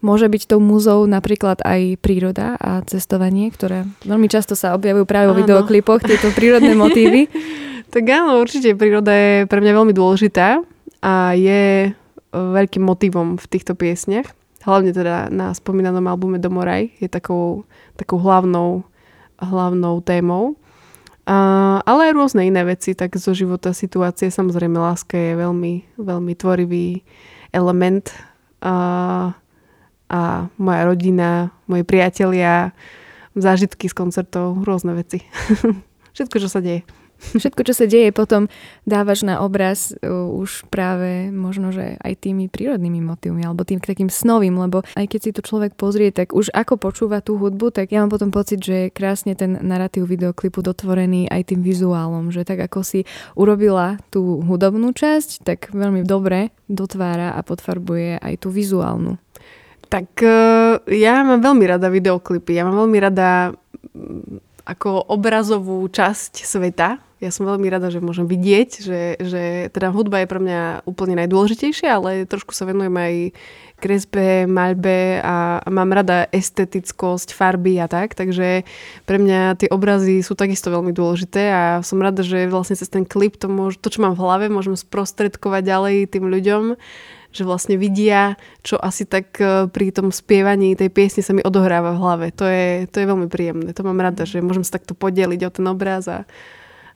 Môže 0.00 0.32
byť 0.32 0.48
tou 0.48 0.58
múzou 0.64 1.04
napríklad 1.04 1.60
aj 1.60 2.00
príroda 2.00 2.56
a 2.56 2.80
cestovanie, 2.88 3.52
ktoré 3.52 3.84
veľmi 4.08 4.32
často 4.32 4.56
sa 4.56 4.72
objavujú 4.72 5.04
práve 5.04 5.28
vo 5.28 5.36
videoklipoch, 5.36 6.00
tieto 6.00 6.32
prírodné 6.32 6.72
motívy. 6.72 7.28
tak 7.94 8.08
áno, 8.08 8.40
určite 8.40 8.72
príroda 8.72 9.12
je 9.12 9.44
pre 9.44 9.60
mňa 9.60 9.72
veľmi 9.76 9.92
dôležitá 9.92 10.64
a 11.04 11.36
je 11.36 11.92
veľkým 12.32 12.80
motivom 12.80 13.36
v 13.36 13.46
týchto 13.52 13.76
piesniach. 13.76 14.32
Hlavne 14.64 14.96
teda 14.96 15.28
na 15.28 15.52
spomínanom 15.52 16.08
albume 16.08 16.40
Domoraj 16.40 16.96
je 16.96 17.08
takou, 17.12 17.68
takou 18.00 18.16
hlavnou 18.16 18.88
hlavnou 19.40 20.00
témou. 20.04 20.56
A, 21.26 21.78
ale 21.84 22.10
aj 22.10 22.16
rôzne 22.16 22.42
iné 22.48 22.62
veci, 22.64 22.96
tak 22.96 23.16
zo 23.16 23.32
života 23.32 23.72
situácie. 23.72 24.28
Samozrejme, 24.28 24.76
láska 24.76 25.16
je 25.16 25.32
veľmi, 25.40 25.72
veľmi 26.00 26.32
tvorivý 26.36 27.02
element. 27.54 28.12
A, 28.60 28.74
a 30.10 30.20
moja 30.60 30.82
rodina, 30.84 31.54
moji 31.70 31.84
priatelia, 31.86 32.76
zážitky 33.38 33.88
z 33.88 33.94
koncertov, 33.94 34.66
rôzne 34.66 34.92
veci. 34.96 35.22
Všetko, 36.16 36.36
čo 36.42 36.48
sa 36.50 36.60
deje. 36.60 36.82
Všetko, 37.20 37.60
čo 37.68 37.74
sa 37.76 37.84
deje, 37.84 38.10
potom 38.16 38.48
dávaš 38.88 39.22
na 39.22 39.44
obraz 39.44 39.92
uh, 39.92 40.26
už 40.32 40.64
práve 40.72 41.28
možno, 41.28 41.70
že 41.70 42.00
aj 42.00 42.24
tými 42.24 42.48
prírodnými 42.48 43.04
motívmi 43.04 43.44
alebo 43.44 43.62
tým 43.62 43.78
takým 43.78 44.08
snovým, 44.08 44.56
lebo 44.56 44.80
aj 44.96 45.06
keď 45.06 45.20
si 45.20 45.30
to 45.36 45.44
človek 45.44 45.76
pozrie, 45.76 46.08
tak 46.10 46.32
už 46.32 46.48
ako 46.56 46.80
počúva 46.80 47.20
tú 47.20 47.36
hudbu, 47.36 47.76
tak 47.76 47.92
ja 47.92 48.00
mám 48.00 48.10
potom 48.10 48.32
pocit, 48.32 48.64
že 48.64 48.88
je 48.88 48.94
krásne 48.94 49.36
ten 49.36 49.60
narratív 49.60 50.08
videoklipu 50.08 50.64
dotvorený 50.64 51.28
aj 51.28 51.52
tým 51.52 51.60
vizuálom, 51.60 52.32
že 52.32 52.42
tak 52.48 52.64
ako 52.64 52.80
si 52.80 53.04
urobila 53.36 54.00
tú 54.08 54.40
hudobnú 54.40 54.96
časť, 54.96 55.44
tak 55.44 55.58
veľmi 55.76 56.02
dobre 56.08 56.56
dotvára 56.66 57.36
a 57.36 57.40
podfarbuje 57.44 58.16
aj 58.16 58.34
tú 58.40 58.48
vizuálnu. 58.48 59.20
Tak 59.90 60.22
uh, 60.22 60.86
ja 60.86 61.26
mám 61.26 61.42
veľmi 61.42 61.66
rada 61.66 61.90
videoklipy. 61.90 62.54
Ja 62.54 62.62
mám 62.62 62.86
veľmi 62.86 62.98
rada 63.02 63.50
ako 64.62 65.10
obrazovú 65.10 65.82
časť 65.90 66.46
sveta, 66.46 67.09
ja 67.20 67.28
som 67.28 67.44
veľmi 67.44 67.68
rada, 67.68 67.92
že 67.92 68.00
môžem 68.00 68.24
vidieť, 68.24 68.70
že, 68.80 69.00
že 69.20 69.42
teda 69.76 69.92
hudba 69.92 70.24
je 70.24 70.30
pre 70.32 70.40
mňa 70.40 70.88
úplne 70.88 71.20
najdôležitejšia, 71.20 72.00
ale 72.00 72.24
trošku 72.24 72.56
sa 72.56 72.64
venujem 72.64 72.96
aj 72.96 73.14
kresbe, 73.76 74.48
maľbe 74.48 75.20
a, 75.20 75.60
mám 75.68 75.92
rada 75.92 76.24
estetickosť, 76.32 77.36
farby 77.36 77.76
a 77.76 77.92
tak, 77.92 78.16
takže 78.16 78.64
pre 79.04 79.16
mňa 79.20 79.60
tie 79.60 79.68
obrazy 79.68 80.24
sú 80.24 80.32
takisto 80.32 80.72
veľmi 80.72 80.96
dôležité 80.96 81.52
a 81.52 81.62
som 81.84 82.00
rada, 82.00 82.24
že 82.24 82.48
vlastne 82.48 82.80
cez 82.80 82.88
ten 82.88 83.04
klip 83.04 83.36
to, 83.36 83.52
môž, 83.52 83.76
to 83.76 83.92
čo 83.92 84.00
mám 84.00 84.16
v 84.16 84.24
hlave, 84.24 84.46
môžem 84.48 84.72
sprostredkovať 84.72 85.62
ďalej 85.64 85.96
tým 86.08 86.24
ľuďom, 86.24 86.80
že 87.36 87.42
vlastne 87.44 87.76
vidia, 87.76 88.40
čo 88.64 88.74
asi 88.80 89.06
tak 89.06 89.36
e, 89.38 89.70
pri 89.70 89.94
tom 89.94 90.10
spievaní 90.10 90.74
tej 90.74 90.90
piesne 90.90 91.22
sa 91.22 91.30
mi 91.30 91.46
odohráva 91.46 91.94
v 91.94 92.00
hlave. 92.02 92.26
To 92.34 92.42
je, 92.42 92.90
to 92.90 92.98
je 92.98 93.06
veľmi 93.06 93.30
príjemné. 93.30 93.70
To 93.70 93.86
mám 93.86 94.02
rada, 94.02 94.26
že 94.26 94.42
môžem 94.42 94.66
sa 94.66 94.82
takto 94.82 94.98
podeliť 94.98 95.40
o 95.46 95.50
ten 95.54 95.66
obraz 95.70 96.10
a, 96.10 96.26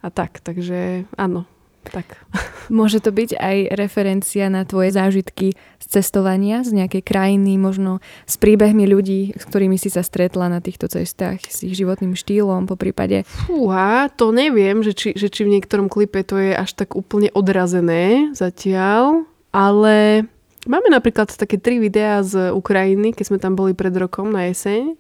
a 0.04 0.08
tak. 0.12 0.44
Takže 0.44 1.08
áno, 1.16 1.48
tak. 1.88 2.20
Môže 2.72 3.00
to 3.00 3.12
byť 3.12 3.36
aj 3.40 3.56
referencia 3.76 4.52
na 4.52 4.68
tvoje 4.68 4.92
zážitky 4.92 5.56
z 5.80 5.86
cestovania, 5.88 6.64
z 6.64 6.76
nejakej 6.76 7.02
krajiny, 7.04 7.56
možno 7.56 8.04
s 8.28 8.36
príbehmi 8.36 8.84
ľudí, 8.84 9.32
s 9.36 9.44
ktorými 9.48 9.80
si 9.80 9.88
sa 9.88 10.04
stretla 10.04 10.52
na 10.52 10.60
týchto 10.60 10.88
cestách, 10.88 11.44
s 11.44 11.64
ich 11.64 11.76
životným 11.76 12.16
štýlom 12.16 12.68
po 12.68 12.76
prípade? 12.76 13.24
Fúha, 13.48 14.12
to 14.12 14.32
neviem, 14.32 14.84
že 14.84 14.92
či, 14.92 15.08
že 15.16 15.32
či 15.32 15.48
v 15.48 15.60
niektorom 15.60 15.88
klipe 15.88 16.20
to 16.24 16.36
je 16.36 16.52
až 16.52 16.72
tak 16.76 16.96
úplne 16.96 17.32
odrazené 17.32 18.32
zatiaľ, 18.36 19.28
ale 19.52 20.28
máme 20.64 20.88
napríklad 20.88 21.32
také 21.32 21.60
tri 21.60 21.80
videá 21.80 22.24
z 22.24 22.52
Ukrajiny, 22.52 23.12
keď 23.12 23.24
sme 23.28 23.38
tam 23.40 23.56
boli 23.56 23.76
pred 23.76 23.92
rokom 23.92 24.32
na 24.32 24.48
jeseň 24.48 24.96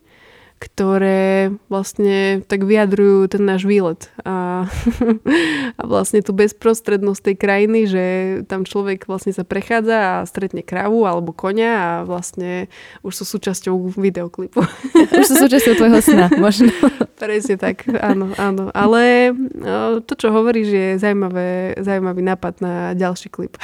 ktoré 0.64 1.52
vlastne 1.68 2.40
tak 2.48 2.64
vyjadrujú 2.64 3.28
ten 3.28 3.44
náš 3.44 3.68
výlet 3.68 4.08
a, 4.24 4.64
a 5.78 5.82
vlastne 5.84 6.24
tú 6.24 6.32
bezprostrednosť 6.32 7.20
tej 7.20 7.36
krajiny, 7.36 7.80
že 7.84 8.04
tam 8.48 8.64
človek 8.64 9.04
vlastne 9.04 9.36
sa 9.36 9.44
prechádza 9.44 10.24
a 10.24 10.24
stretne 10.24 10.64
kravu 10.64 11.04
alebo 11.04 11.36
konia 11.36 11.72
a 11.76 11.90
vlastne 12.08 12.72
už 13.04 13.12
sú 13.12 13.24
súčasťou 13.36 13.92
videoklipu. 14.00 14.64
Už 15.20 15.26
sú 15.28 15.36
súčasťou 15.36 15.74
tvojho 15.76 16.00
sna, 16.00 16.32
možno. 16.44 16.72
Presne 17.20 17.60
tak, 17.60 17.84
áno, 17.86 18.32
áno. 18.40 18.72
Ale 18.72 19.34
no, 19.36 20.00
to, 20.00 20.16
čo 20.16 20.32
hovoríš, 20.32 20.68
je 20.70 20.88
zaujímavé, 20.96 21.76
zaujímavý 21.76 22.22
nápad 22.24 22.54
na 22.64 22.74
ďalší 22.96 23.28
klip. 23.28 23.60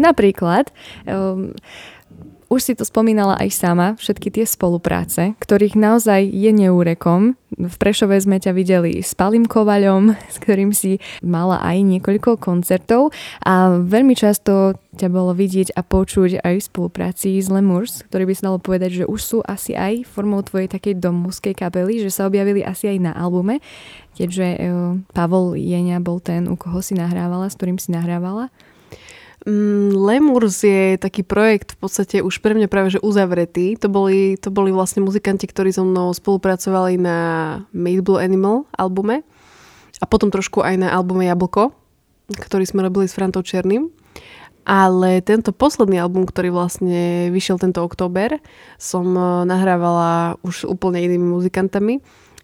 Napríklad, 0.00 0.72
um, 1.04 1.52
už 2.52 2.60
si 2.60 2.72
to 2.76 2.84
spomínala 2.84 3.40
aj 3.40 3.48
sama, 3.48 3.86
všetky 3.96 4.28
tie 4.28 4.44
spolupráce, 4.44 5.32
ktorých 5.40 5.72
naozaj 5.72 6.20
je 6.28 6.52
neúrekom. 6.52 7.40
V 7.56 7.74
Prešove 7.80 8.12
sme 8.20 8.36
ťa 8.36 8.52
videli 8.52 9.00
s 9.00 9.16
Palim 9.16 9.48
Kovaľom, 9.48 10.12
s 10.34 10.36
ktorým 10.36 10.76
si 10.76 11.00
mala 11.24 11.64
aj 11.64 11.80
niekoľko 11.80 12.36
koncertov 12.36 13.08
a 13.40 13.80
veľmi 13.80 14.12
často 14.12 14.76
ťa 14.92 15.08
bolo 15.08 15.32
vidieť 15.32 15.72
a 15.72 15.80
počuť 15.80 16.44
aj 16.44 16.54
v 16.60 16.66
spolupráci 16.68 17.40
s 17.40 17.48
Lemurs, 17.48 18.04
ktorý 18.12 18.28
by 18.28 18.34
sa 18.36 18.46
dalo 18.52 18.60
povedať, 18.60 19.00
že 19.00 19.04
už 19.08 19.20
sú 19.24 19.38
asi 19.40 19.72
aj 19.72 20.04
formou 20.04 20.44
tvojej 20.44 20.68
takej 20.68 21.00
domovskej 21.00 21.56
kapely, 21.56 22.04
že 22.04 22.12
sa 22.12 22.28
objavili 22.28 22.60
asi 22.60 22.92
aj 22.92 22.98
na 23.00 23.12
albume, 23.16 23.64
keďže 24.12 24.48
uh, 24.60 24.60
Pavol 25.16 25.56
Jeňa 25.56 26.04
bol 26.04 26.20
ten, 26.20 26.44
u 26.44 26.60
koho 26.60 26.84
si 26.84 26.92
nahrávala, 26.92 27.48
s 27.48 27.56
ktorým 27.56 27.80
si 27.80 27.88
nahrávala. 27.96 28.52
Mm, 29.42 29.90
Lemurs 29.98 30.62
je 30.62 30.94
taký 31.02 31.26
projekt 31.26 31.74
v 31.74 31.78
podstate 31.82 32.16
už 32.22 32.38
pre 32.38 32.54
mňa 32.54 32.70
práve 32.70 32.94
že 32.94 33.02
uzavretý. 33.02 33.74
To 33.82 33.90
boli, 33.90 34.38
to 34.38 34.54
boli 34.54 34.70
vlastne 34.70 35.02
muzikanti, 35.02 35.50
ktorí 35.50 35.74
so 35.74 35.82
mnou 35.82 36.14
spolupracovali 36.14 36.94
na 36.94 37.18
Made 37.74 38.06
Blue 38.06 38.22
Animal 38.22 38.70
albume 38.78 39.26
a 39.98 40.04
potom 40.06 40.30
trošku 40.30 40.62
aj 40.62 40.86
na 40.86 40.88
albume 40.94 41.26
Jablko, 41.26 41.74
ktorý 42.30 42.64
sme 42.66 42.86
robili 42.86 43.10
s 43.10 43.18
Frantou 43.18 43.42
Černým. 43.42 43.90
Ale 44.62 45.18
tento 45.26 45.50
posledný 45.50 45.98
album, 45.98 46.22
ktorý 46.22 46.54
vlastne 46.54 47.34
vyšiel 47.34 47.58
tento 47.58 47.82
október, 47.82 48.38
som 48.78 49.10
eh, 49.10 49.42
nahrávala 49.42 50.38
už 50.46 50.70
úplne 50.70 51.02
inými 51.02 51.34
muzikantami 51.34 51.98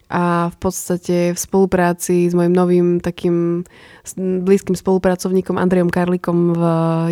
a 0.09 0.49
v 0.49 0.57
podstate 0.57 1.37
v 1.37 1.39
spolupráci 1.39 2.25
s 2.25 2.33
mojim 2.33 2.49
novým 2.49 2.97
takým 2.97 3.61
blízkym 4.17 4.73
spolupracovníkom 4.73 5.61
Andrejom 5.61 5.93
Karlikom 5.93 6.57
v 6.57 6.63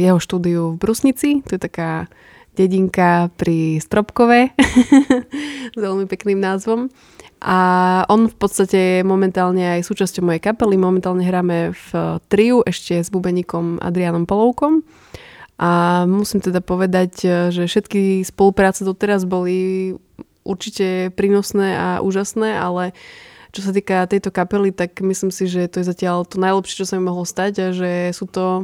jeho 0.02 0.18
štúdiu 0.18 0.74
v 0.74 0.82
Brusnici. 0.82 1.46
To 1.46 1.56
je 1.56 1.62
taká 1.62 2.10
dedinka 2.58 3.30
pri 3.38 3.78
Stropkove 3.78 4.50
s 5.74 5.78
veľmi 5.78 6.10
pekným 6.10 6.42
názvom. 6.42 6.90
A 7.38 7.58
on 8.10 8.26
v 8.26 8.34
podstate 8.34 8.78
je 9.00 9.06
momentálne 9.06 9.78
aj 9.78 9.86
súčasťou 9.86 10.26
mojej 10.26 10.42
kapely. 10.42 10.74
Momentálne 10.74 11.22
hráme 11.22 11.78
v 11.78 11.90
triu 12.34 12.66
ešte 12.66 12.98
s 12.98 13.14
bubeníkom 13.14 13.78
Adrianom 13.78 14.26
Polovkom. 14.26 14.82
A 15.62 16.02
musím 16.10 16.42
teda 16.42 16.66
povedať, 16.66 17.14
že 17.54 17.70
všetky 17.70 18.26
spolupráce 18.26 18.82
doteraz 18.82 19.30
boli 19.30 19.94
určite 20.48 21.12
prínosné 21.12 21.76
a 21.76 21.88
úžasné, 22.00 22.56
ale 22.56 22.96
čo 23.52 23.60
sa 23.64 23.76
týka 23.76 24.08
tejto 24.08 24.32
kapely, 24.32 24.72
tak 24.72 25.04
myslím 25.04 25.32
si, 25.32 25.52
že 25.52 25.68
to 25.68 25.84
je 25.84 25.90
zatiaľ 25.92 26.24
to 26.24 26.40
najlepšie, 26.40 26.84
čo 26.84 26.88
sa 26.88 26.96
mi 26.96 27.04
mohlo 27.04 27.28
stať 27.28 27.54
a 27.60 27.68
že 27.76 28.16
sú 28.16 28.32
to 28.32 28.64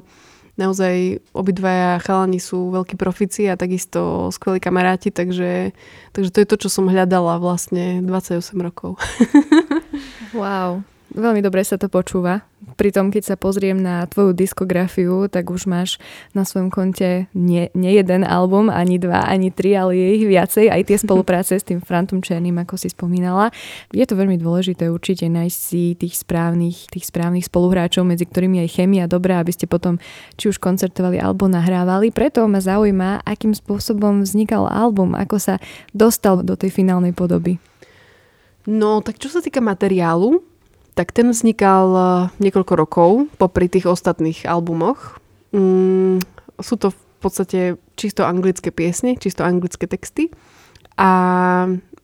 naozaj 0.53 1.17
obidvaja 1.33 1.97
chalani 2.05 2.37
sú 2.37 2.69
veľkí 2.69 2.93
profici 2.93 3.49
a 3.49 3.57
takisto 3.57 4.29
skvelí 4.29 4.61
kamaráti, 4.61 5.09
takže, 5.09 5.73
takže 6.13 6.29
to 6.29 6.37
je 6.45 6.47
to, 6.47 6.55
čo 6.65 6.69
som 6.69 6.85
hľadala 6.85 7.41
vlastne 7.41 8.05
28 8.05 8.53
rokov. 8.61 9.01
wow, 10.37 10.85
veľmi 11.09 11.41
dobre 11.41 11.65
sa 11.65 11.81
to 11.81 11.89
počúva 11.89 12.45
pritom 12.75 13.09
keď 13.13 13.33
sa 13.33 13.35
pozriem 13.35 13.79
na 13.79 14.05
tvoju 14.05 14.33
diskografiu, 14.35 15.25
tak 15.31 15.49
už 15.49 15.69
máš 15.69 16.01
na 16.37 16.45
svojom 16.45 16.69
konte 16.69 17.31
nie, 17.31 17.69
nie 17.77 17.91
jeden 17.95 18.25
album, 18.25 18.69
ani 18.69 18.97
dva, 18.97 19.25
ani 19.25 19.53
tri, 19.53 19.77
ale 19.77 19.95
je 19.97 20.07
ich 20.21 20.25
viacej. 20.27 20.69
Aj 20.69 20.81
tie 20.83 20.97
spolupráce 21.05 21.57
s 21.57 21.65
tým 21.65 21.79
Frantom 21.79 22.19
Černým, 22.19 22.57
ako 22.61 22.75
si 22.77 22.89
spomínala. 22.91 23.53
Je 23.93 24.05
to 24.05 24.17
veľmi 24.17 24.37
dôležité 24.37 24.89
určite 24.89 25.29
nájsť 25.29 25.57
si 25.57 25.93
tých 25.97 26.19
správnych, 26.19 26.89
tých 26.89 27.09
správnych 27.09 27.45
spoluhráčov, 27.47 28.05
medzi 28.05 28.25
ktorými 28.27 28.65
je 28.65 28.73
chemia 28.81 29.05
dobrá, 29.05 29.41
aby 29.41 29.53
ste 29.53 29.69
potom 29.69 30.01
či 30.37 30.49
už 30.49 30.57
koncertovali 30.57 31.17
alebo 31.17 31.45
nahrávali. 31.49 32.09
Preto 32.09 32.45
ma 32.49 32.59
zaujíma, 32.59 33.25
akým 33.25 33.53
spôsobom 33.53 34.25
vznikal 34.25 34.65
album, 34.65 35.13
ako 35.13 35.37
sa 35.37 35.55
dostal 35.91 36.41
do 36.41 36.57
tej 36.57 36.73
finálnej 36.73 37.13
podoby. 37.13 37.57
No, 38.63 39.03
tak 39.03 39.19
čo 39.19 39.27
sa 39.27 39.43
týka 39.43 39.59
materiálu, 39.59 40.39
tak 40.93 41.11
ten 41.11 41.29
vznikal 41.29 41.87
eh, 41.93 42.05
niekoľko 42.41 42.73
rokov 42.77 43.09
popri 43.37 43.69
tých 43.69 43.89
ostatných 43.89 44.45
albumoch. 44.45 45.17
Mm, 45.53 46.21
sú 46.61 46.75
to 46.77 46.93
v 46.93 47.01
podstate 47.21 47.59
čisto 47.95 48.25
anglické 48.25 48.69
piesne, 48.69 49.17
čisto 49.17 49.45
anglické 49.45 49.85
texty. 49.89 50.33
A, 50.97 51.11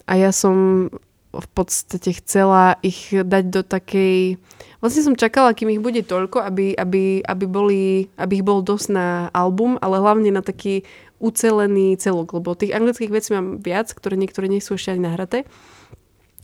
a 0.10 0.13
ja 0.17 0.31
som 0.34 0.88
v 1.29 1.48
podstate 1.53 2.17
chcela 2.17 2.81
ich 2.81 3.13
dať 3.13 3.43
do 3.53 3.62
takej... 3.62 4.41
Vlastne 4.81 5.05
som 5.05 5.19
čakala, 5.19 5.53
kým 5.53 5.69
ich 5.69 5.84
bude 5.84 6.01
toľko, 6.01 6.41
aby, 6.41 6.74
aby, 6.74 7.22
aby, 7.22 7.46
boli, 7.46 8.10
aby 8.17 8.41
ich 8.41 8.48
bolo 8.48 8.65
dosť 8.65 8.88
na 8.89 9.08
album, 9.29 9.77
ale 9.77 10.01
hlavne 10.01 10.34
na 10.34 10.41
taký 10.41 10.81
ucelený 11.19 12.00
celok, 12.00 12.34
lebo 12.34 12.55
tých 12.55 12.74
anglických 12.74 13.12
vecí 13.13 13.29
mám 13.36 13.60
viac, 13.60 13.91
ktoré 13.91 14.15
niektoré 14.15 14.48
nie 14.48 14.63
sú 14.63 14.79
ešte 14.79 14.96
ani 14.96 15.05
nahraté. 15.05 15.46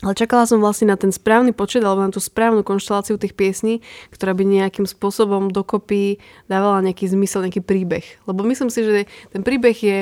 Ale 0.03 0.11
čakala 0.11 0.43
som 0.43 0.59
vlastne 0.59 0.91
na 0.91 0.99
ten 0.99 1.15
správny 1.15 1.55
počet 1.55 1.79
alebo 1.79 2.03
na 2.03 2.11
tú 2.11 2.19
správnu 2.19 2.67
konšteláciu 2.67 3.15
tých 3.15 3.31
piesní, 3.31 3.79
ktorá 4.11 4.35
by 4.35 4.43
nejakým 4.43 4.83
spôsobom 4.83 5.55
dokopy 5.55 6.19
dávala 6.51 6.83
nejaký 6.83 7.07
zmysel, 7.07 7.47
nejaký 7.47 7.63
príbeh. 7.63 8.03
Lebo 8.27 8.43
myslím 8.43 8.67
si, 8.67 8.83
že 8.83 9.07
ten 9.31 9.39
príbeh 9.39 9.77
je 9.79 9.97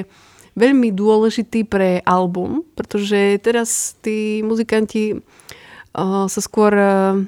veľmi 0.57 0.89
dôležitý 0.93 1.69
pre 1.69 2.01
album, 2.09 2.65
pretože 2.73 3.37
teraz 3.41 3.93
tí 4.01 4.41
muzikanti 4.41 5.17
uh, 5.17 6.25
sa 6.25 6.41
skôr 6.41 6.73
uh, 6.73 7.21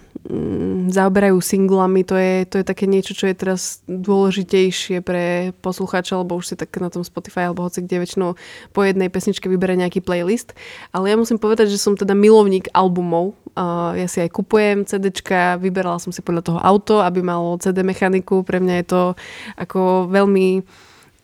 zaoberajú 0.90 1.38
singlami, 1.38 2.02
to 2.02 2.18
je, 2.18 2.50
to 2.50 2.56
je 2.62 2.66
také 2.66 2.90
niečo, 2.90 3.14
čo 3.14 3.30
je 3.30 3.36
teraz 3.38 3.86
dôležitejšie 3.86 5.06
pre 5.06 5.54
poslucháča, 5.62 6.18
lebo 6.18 6.38
už 6.42 6.54
si 6.54 6.56
tak 6.58 6.74
na 6.82 6.90
tom 6.90 7.06
Spotify 7.06 7.50
alebo 7.50 7.62
hoci 7.62 7.86
kde 7.86 8.02
väčšinou 8.02 8.30
po 8.74 8.82
jednej 8.82 9.14
pesničke 9.14 9.46
vyberie 9.46 9.78
nejaký 9.78 10.02
playlist. 10.02 10.58
Ale 10.90 11.14
ja 11.14 11.16
musím 11.18 11.38
povedať, 11.38 11.70
že 11.70 11.82
som 11.82 11.94
teda 11.94 12.18
milovník 12.18 12.74
albumov. 12.74 13.38
Uh, 13.56 13.94
ja 13.96 14.10
si 14.10 14.20
aj 14.20 14.34
kupujem 14.34 14.84
CDčka, 14.84 15.62
vyberala 15.62 16.02
som 16.02 16.10
si 16.10 16.26
podľa 16.26 16.44
toho 16.44 16.60
auto, 16.60 17.06
aby 17.06 17.22
malo 17.22 17.62
CD 17.62 17.86
mechaniku. 17.86 18.42
Pre 18.42 18.58
mňa 18.58 18.76
je 18.82 18.86
to 18.90 19.02
ako 19.62 20.10
veľmi 20.10 20.66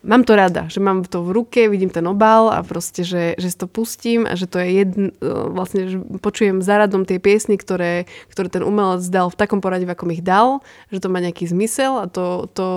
mám 0.02 0.26
to 0.26 0.34
rada, 0.34 0.66
že 0.66 0.82
mám 0.82 1.06
to 1.06 1.22
v 1.22 1.30
ruke, 1.32 1.62
vidím 1.70 1.94
ten 1.94 2.06
obal 2.10 2.50
a 2.50 2.66
proste, 2.66 3.06
že, 3.06 3.38
že 3.38 3.48
si 3.54 3.58
to 3.58 3.70
pustím 3.70 4.26
a 4.26 4.34
že 4.34 4.50
to 4.50 4.58
je 4.58 4.68
jedn, 4.82 5.06
e, 5.22 5.30
vlastne, 5.54 5.82
že 5.88 5.98
počujem 6.22 6.66
zaradom 6.66 7.06
tie 7.06 7.22
piesny, 7.22 7.58
ktoré, 7.58 8.10
ktoré 8.34 8.50
ten 8.50 8.66
umelec 8.66 9.06
dal 9.14 9.30
v 9.30 9.38
takom 9.38 9.62
poradí, 9.62 9.86
v 9.86 9.94
akom 9.94 10.10
ich 10.10 10.26
dal, 10.26 10.66
že 10.90 11.02
to 11.02 11.08
má 11.10 11.22
nejaký 11.22 11.46
zmysel 11.46 12.02
a 12.02 12.06
to, 12.10 12.50
to 12.58 12.68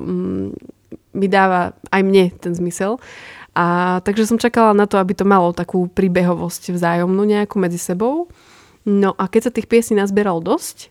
mm, 0.00 0.56
mi 1.12 1.26
dáva 1.28 1.76
aj 1.92 2.02
mne 2.02 2.32
ten 2.40 2.56
zmysel. 2.56 2.96
A 3.52 4.00
takže 4.08 4.24
som 4.24 4.40
čakala 4.40 4.72
na 4.72 4.88
to, 4.88 4.96
aby 4.96 5.12
to 5.12 5.28
malo 5.28 5.52
takú 5.52 5.84
príbehovosť 5.92 6.72
vzájomnú 6.72 7.20
nejakú 7.28 7.60
medzi 7.60 7.76
sebou. 7.76 8.32
No 8.88 9.12
a 9.20 9.28
keď 9.28 9.40
sa 9.48 9.52
tých 9.52 9.68
piesní 9.68 10.00
nazbieralo 10.00 10.40
dosť, 10.40 10.88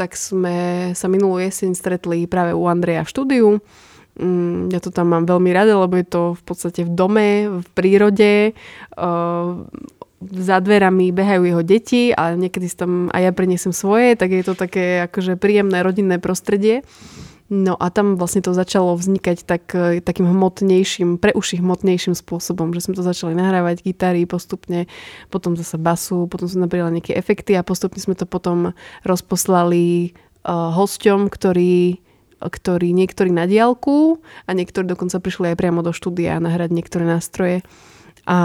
tak 0.00 0.16
sme 0.16 0.90
sa 0.96 1.12
minulú 1.12 1.36
jeseň 1.44 1.76
stretli 1.76 2.24
práve 2.24 2.56
u 2.56 2.64
Andreja 2.64 3.04
v 3.04 3.12
štúdiu 3.12 3.48
Mm, 4.18 4.74
ja 4.74 4.82
to 4.82 4.90
tam 4.90 5.14
mám 5.14 5.28
veľmi 5.28 5.50
rada, 5.54 5.78
lebo 5.78 5.94
je 5.94 6.06
to 6.08 6.22
v 6.34 6.42
podstate 6.42 6.80
v 6.82 6.90
dome, 6.90 7.28
v 7.62 7.66
prírode. 7.76 8.56
Za 10.20 10.56
dverami 10.60 11.16
behajú 11.16 11.42
jeho 11.48 11.62
deti 11.64 12.12
a 12.12 12.36
niekedy 12.36 12.66
si 12.68 12.76
tam 12.76 13.08
aj 13.08 13.22
ja 13.24 13.32
priniesem 13.32 13.72
svoje, 13.72 14.18
tak 14.20 14.36
je 14.36 14.44
to 14.44 14.52
také 14.52 15.08
akože 15.08 15.40
príjemné 15.40 15.80
rodinné 15.80 16.20
prostredie. 16.20 16.84
No 17.50 17.74
a 17.74 17.90
tam 17.90 18.14
vlastne 18.14 18.46
to 18.46 18.54
začalo 18.54 18.94
vznikať 18.94 19.42
tak, 19.42 19.74
e, 19.74 19.98
takým 19.98 20.22
hmotnejším, 20.22 21.18
pre 21.18 21.34
uši 21.34 21.58
hmotnejším 21.58 22.14
spôsobom, 22.14 22.70
že 22.70 22.86
sme 22.86 22.94
to 22.94 23.02
začali 23.02 23.34
nahrávať 23.34 23.82
gitary 23.82 24.22
postupne, 24.22 24.86
potom 25.34 25.58
zase 25.58 25.74
basu, 25.74 26.30
potom 26.30 26.46
sme 26.46 26.70
nabrali 26.70 27.02
nejaké 27.02 27.18
efekty 27.18 27.58
a 27.58 27.66
postupne 27.66 27.98
sme 27.98 28.14
to 28.14 28.22
potom 28.22 28.70
rozposlali 29.02 30.14
uh, 30.46 30.70
hosťom, 30.78 31.26
ktorí 31.26 31.98
ktorí 32.48 32.96
niektorí 32.96 33.28
na 33.28 33.44
diálku 33.44 34.22
a 34.48 34.50
niektorí 34.56 34.88
dokonca 34.88 35.20
prišli 35.20 35.52
aj 35.52 35.56
priamo 35.60 35.84
do 35.84 35.92
štúdia 35.92 36.40
nahrať 36.40 36.72
niektoré 36.72 37.04
nástroje. 37.04 37.60
A, 38.24 38.40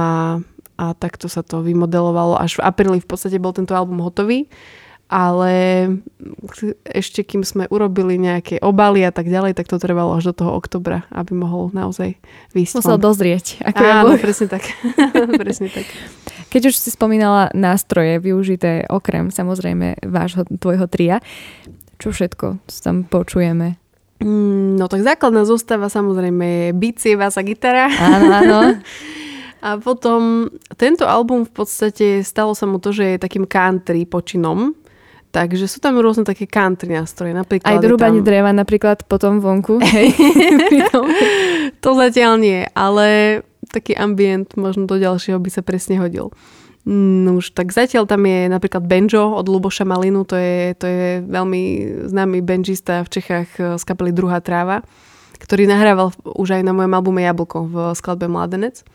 a 0.75 0.85
takto 0.99 1.31
sa 1.31 1.45
to 1.45 1.63
vymodelovalo. 1.63 2.35
Až 2.35 2.59
v 2.59 2.65
apríli 2.67 2.99
v 2.99 3.07
podstate 3.07 3.39
bol 3.39 3.55
tento 3.55 3.71
album 3.71 4.03
hotový 4.03 4.51
ale 5.05 5.53
ešte 6.81 7.21
kým 7.21 7.45
sme 7.45 7.69
urobili 7.69 8.17
nejaké 8.17 8.57
obaly 8.57 9.05
a 9.05 9.13
tak 9.13 9.29
ďalej, 9.29 9.53
tak 9.53 9.69
to 9.69 9.77
trvalo 9.77 10.17
až 10.17 10.33
do 10.33 10.41
toho 10.41 10.57
oktobra, 10.57 11.05
aby 11.13 11.37
mohol 11.37 11.69
naozaj 11.77 12.17
výsť. 12.57 12.81
Musel 12.81 12.97
dozrieť. 12.97 13.61
Ako 13.61 13.81
Áno, 13.85 14.13
presne 14.17 14.49
tak. 14.49 14.65
presne 15.41 15.69
tak. 15.69 15.85
Keď 16.49 16.73
už 16.73 16.75
si 16.81 16.89
spomínala 16.89 17.53
nástroje 17.53 18.17
využité 18.17 18.89
okrem 18.89 19.29
samozrejme 19.29 20.01
vášho, 20.09 20.49
tvojho 20.57 20.89
tria, 20.89 21.21
čo 22.01 22.09
všetko 22.09 22.65
tam 22.81 23.05
počujeme? 23.05 23.77
Mm, 24.23 24.79
no 24.79 24.87
tak 24.87 25.03
základná 25.03 25.43
zostava 25.43 25.91
samozrejme 25.91 26.45
je 26.45 26.67
bicie, 26.75 27.13
basa, 27.19 27.43
gitara. 27.43 27.91
Áno, 27.91 28.27
áno. 28.31 28.59
A 29.65 29.81
potom 29.81 30.45
tento 30.77 31.09
album 31.09 31.41
v 31.41 31.49
podstate 31.49 32.21
stalo 32.21 32.53
sa 32.53 32.69
mu 32.69 32.77
to, 32.77 32.93
že 32.93 33.17
je 33.17 33.23
takým 33.25 33.49
country 33.49 34.05
počinom. 34.05 34.77
Takže 35.33 35.65
sú 35.65 35.81
tam 35.81 35.97
rôzne 35.97 36.21
také 36.21 36.45
country 36.45 36.93
nástroje. 36.93 37.33
Napríklad 37.33 37.67
Aj 37.67 37.81
drúbanie 37.81 38.21
tam... 38.21 38.29
dreva 38.29 38.53
napríklad 38.53 39.09
potom 39.09 39.41
vonku. 39.41 39.81
Hej. 39.97 40.13
to 41.81 41.89
zatiaľ 41.97 42.37
nie, 42.37 42.61
ale 42.77 43.41
taký 43.73 43.97
ambient 43.97 44.53
možno 44.53 44.85
do 44.85 45.01
ďalšieho 45.01 45.41
by 45.41 45.49
sa 45.49 45.65
presne 45.65 45.97
hodil. 45.97 46.29
No 46.85 47.41
už 47.41 47.57
tak 47.57 47.73
zatiaľ 47.73 48.05
tam 48.05 48.29
je 48.29 48.45
napríklad 48.45 48.85
Benjo 48.85 49.33
od 49.33 49.49
Luboša 49.49 49.89
Malinu, 49.89 50.21
to 50.21 50.37
je, 50.37 50.77
to 50.77 50.85
je 50.85 51.05
veľmi 51.25 51.61
známy 52.05 52.45
benžista 52.45 53.01
v 53.01 53.09
Čechách 53.09 53.49
eh, 53.57 53.63
z 53.81 53.83
kapely 53.83 54.13
Druhá 54.13 54.37
tráva, 54.37 54.85
ktorý 55.41 55.65
nahrával 55.65 56.13
už 56.21 56.61
aj 56.61 56.61
na 56.61 56.77
mojom 56.77 56.93
albume 56.93 57.25
Jablko 57.25 57.57
v 57.65 57.75
skladbe 57.97 58.29
Mladenec. 58.29 58.85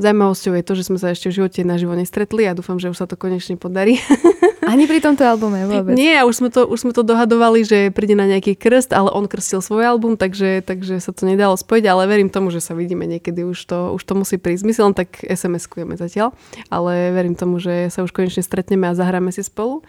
Zajímavosťou 0.00 0.52
je 0.56 0.64
to, 0.64 0.72
že 0.72 0.86
sme 0.88 0.96
sa 0.96 1.12
ešte 1.12 1.28
v 1.28 1.36
živote 1.42 1.60
naživo 1.68 1.92
nestretli 1.92 2.48
a 2.48 2.56
dúfam, 2.56 2.80
že 2.80 2.88
už 2.88 2.96
sa 2.96 3.04
to 3.04 3.20
konečne 3.20 3.60
podarí. 3.60 4.00
Ani 4.72 4.88
pri 4.88 5.04
tomto 5.04 5.20
albume 5.26 5.68
vôbec. 5.68 5.92
Nie, 5.98 6.24
už 6.24 6.38
sme, 6.38 6.48
to, 6.48 6.64
už 6.64 6.86
sme 6.86 6.92
to 6.96 7.04
dohadovali, 7.04 7.60
že 7.66 7.92
príde 7.92 8.16
na 8.16 8.24
nejaký 8.24 8.56
krst, 8.56 8.94
ale 8.96 9.12
on 9.12 9.28
krstil 9.28 9.60
svoj 9.60 9.84
album, 9.84 10.16
takže, 10.16 10.64
takže 10.64 10.96
sa 11.02 11.12
to 11.12 11.28
nedalo 11.28 11.58
spojiť, 11.58 11.84
ale 11.90 12.08
verím 12.08 12.32
tomu, 12.32 12.48
že 12.48 12.64
sa 12.64 12.72
vidíme 12.72 13.04
niekedy, 13.04 13.44
už 13.44 13.58
to, 13.68 13.92
už 13.92 14.02
to 14.06 14.14
musí 14.16 14.40
prísť. 14.40 14.64
My 14.64 14.72
si 14.72 14.80
len 14.80 14.94
tak 14.96 15.20
SMS-kujeme 15.28 15.98
zatiaľ, 16.00 16.32
ale 16.72 17.12
verím 17.12 17.36
tomu, 17.36 17.60
že 17.60 17.92
sa 17.92 18.00
už 18.00 18.14
konečne 18.16 18.40
stretneme 18.40 18.88
a 18.88 18.96
zahráme 18.96 19.28
si 19.28 19.44
spolu. 19.44 19.84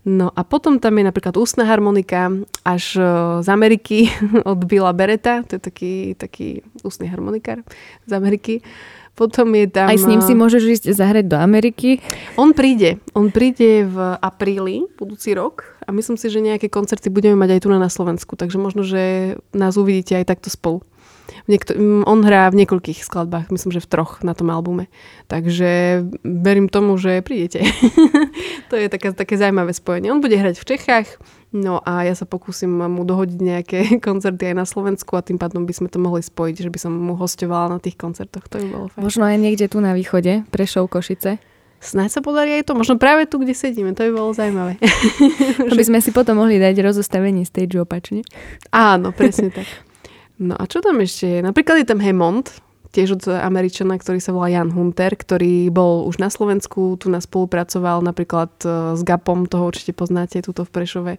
No 0.00 0.32
a 0.32 0.48
potom 0.48 0.80
tam 0.80 0.96
je 0.96 1.04
napríklad 1.04 1.36
ústna 1.36 1.68
harmonika 1.68 2.32
až 2.64 2.96
e, 2.96 3.04
z 3.44 3.48
Ameriky 3.52 4.08
od 4.48 4.64
Billa 4.64 4.96
Bereta, 4.96 5.44
to 5.44 5.56
je 5.56 5.60
taký, 5.60 5.92
taký 6.16 6.64
ústny 6.80 7.04
harmonikár 7.04 7.60
z 8.08 8.12
Ameriky. 8.16 8.64
Potom 9.20 9.52
je 9.52 9.68
tam... 9.68 9.92
Aj 9.92 10.00
s 10.00 10.08
ním 10.08 10.24
si 10.24 10.32
môžeš 10.32 10.80
ísť 10.80 10.84
zahrať 10.96 11.28
do 11.28 11.36
Ameriky? 11.36 12.00
On 12.40 12.56
príde. 12.56 12.96
On 13.12 13.28
príde 13.28 13.84
v 13.84 14.16
apríli, 14.16 14.88
budúci 14.96 15.36
rok 15.36 15.76
a 15.84 15.92
myslím 15.92 16.16
si, 16.16 16.32
že 16.32 16.40
nejaké 16.40 16.72
koncerty 16.72 17.12
budeme 17.12 17.36
mať 17.36 17.58
aj 17.58 17.60
tu 17.60 17.68
na 17.68 17.90
Slovensku, 17.92 18.32
takže 18.38 18.56
možno, 18.56 18.80
že 18.80 19.36
nás 19.52 19.76
uvidíte 19.76 20.16
aj 20.16 20.24
takto 20.24 20.48
spolu. 20.48 20.80
Niekto, 21.48 21.76
on 22.04 22.20
hrá 22.26 22.50
v 22.50 22.64
niekoľkých 22.64 23.00
skladbách, 23.04 23.48
myslím, 23.54 23.72
že 23.72 23.84
v 23.84 23.90
troch 23.90 24.20
na 24.20 24.36
tom 24.36 24.52
albume. 24.52 24.92
Takže 25.30 26.02
verím 26.24 26.68
tomu, 26.68 26.98
že 27.00 27.24
prídete. 27.24 27.64
to 28.70 28.74
je 28.76 28.92
také, 28.92 29.14
také 29.14 29.34
zaujímavé 29.40 29.72
spojenie. 29.72 30.12
On 30.12 30.20
bude 30.20 30.36
hrať 30.36 30.60
v 30.60 30.68
Čechách, 30.76 31.06
no 31.54 31.80
a 31.84 32.04
ja 32.04 32.14
sa 32.18 32.26
pokúsim 32.28 32.70
mu 32.70 33.02
dohodiť 33.06 33.38
nejaké 33.40 33.78
koncerty 34.06 34.52
aj 34.52 34.56
na 34.56 34.66
Slovensku 34.66 35.16
a 35.16 35.24
tým 35.24 35.40
pádom 35.40 35.64
by 35.64 35.72
sme 35.72 35.88
to 35.88 36.02
mohli 36.02 36.20
spojiť, 36.20 36.66
že 36.66 36.70
by 36.70 36.78
som 36.80 36.92
mu 36.92 37.14
hostovala 37.16 37.76
na 37.76 37.78
tých 37.78 37.96
koncertoch. 37.96 38.48
To 38.52 38.60
by 38.60 38.66
bolo 38.68 38.86
fajn. 38.92 39.00
Možno 39.00 39.22
aj 39.24 39.36
niekde 39.38 39.66
tu 39.70 39.78
na 39.80 39.96
východe, 39.96 40.44
Prešov, 40.52 40.90
Košice. 40.90 41.40
Snáď 41.80 42.12
sa 42.12 42.20
podarí 42.20 42.60
aj 42.60 42.68
to, 42.68 42.76
možno 42.76 43.00
práve 43.00 43.24
tu, 43.24 43.40
kde 43.40 43.56
sedíme, 43.56 43.96
to 43.96 44.04
by 44.04 44.12
bolo 44.12 44.36
zaujímavé. 44.36 44.76
Aby 45.72 45.80
sme 45.80 46.04
si 46.04 46.12
potom 46.12 46.36
mohli 46.36 46.60
dať 46.60 46.76
rozostavenie 46.84 47.48
stage 47.48 47.80
opačne. 47.80 48.20
Áno, 48.68 49.16
presne 49.16 49.48
tak. 49.48 49.64
No 50.40 50.56
a 50.56 50.64
čo 50.64 50.80
tam 50.80 51.04
ešte 51.04 51.28
je? 51.28 51.38
Napríklad 51.44 51.84
je 51.84 51.88
tam 51.92 52.00
Hemond, 52.00 52.48
tiež 52.90 53.20
od 53.20 53.22
Američana, 53.28 53.94
ktorý 54.00 54.18
sa 54.18 54.34
volá 54.34 54.50
Jan 54.50 54.74
Hunter, 54.74 55.14
ktorý 55.14 55.70
bol 55.70 56.08
už 56.10 56.18
na 56.18 56.26
Slovensku, 56.26 56.98
tu 56.98 57.06
nás 57.06 57.28
spolupracoval 57.28 58.02
napríklad 58.02 58.50
e, 58.66 58.98
s 58.98 59.02
GAPom, 59.06 59.46
toho 59.46 59.70
určite 59.70 59.94
poznáte, 59.94 60.42
túto 60.42 60.66
v 60.66 60.74
Prešove. 60.74 61.14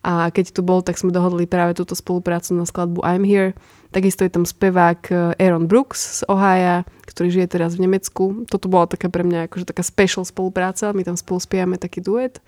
A 0.00 0.32
keď 0.32 0.56
tu 0.56 0.64
bol, 0.64 0.80
tak 0.80 0.96
sme 0.96 1.12
dohodli 1.12 1.44
práve 1.44 1.76
túto 1.76 1.92
spoluprácu 1.92 2.56
na 2.56 2.64
skladbu 2.64 3.04
I'm 3.04 3.20
Here. 3.20 3.52
Takisto 3.92 4.24
je 4.24 4.32
tam 4.32 4.48
spevák 4.48 5.00
e, 5.12 5.14
Aaron 5.36 5.68
Brooks 5.68 6.24
z 6.24 6.30
Ohio, 6.32 6.88
ktorý 7.04 7.28
žije 7.28 7.52
teraz 7.52 7.76
v 7.76 7.84
Nemecku. 7.84 8.48
Toto 8.48 8.72
bola 8.72 8.88
taká 8.88 9.12
pre 9.12 9.20
mňa 9.20 9.52
akože 9.52 9.68
taká 9.68 9.84
special 9.84 10.24
spolupráca, 10.24 10.96
my 10.96 11.04
tam 11.04 11.20
spolu 11.20 11.42
spievame 11.42 11.76
taký 11.76 12.00
duet. 12.00 12.40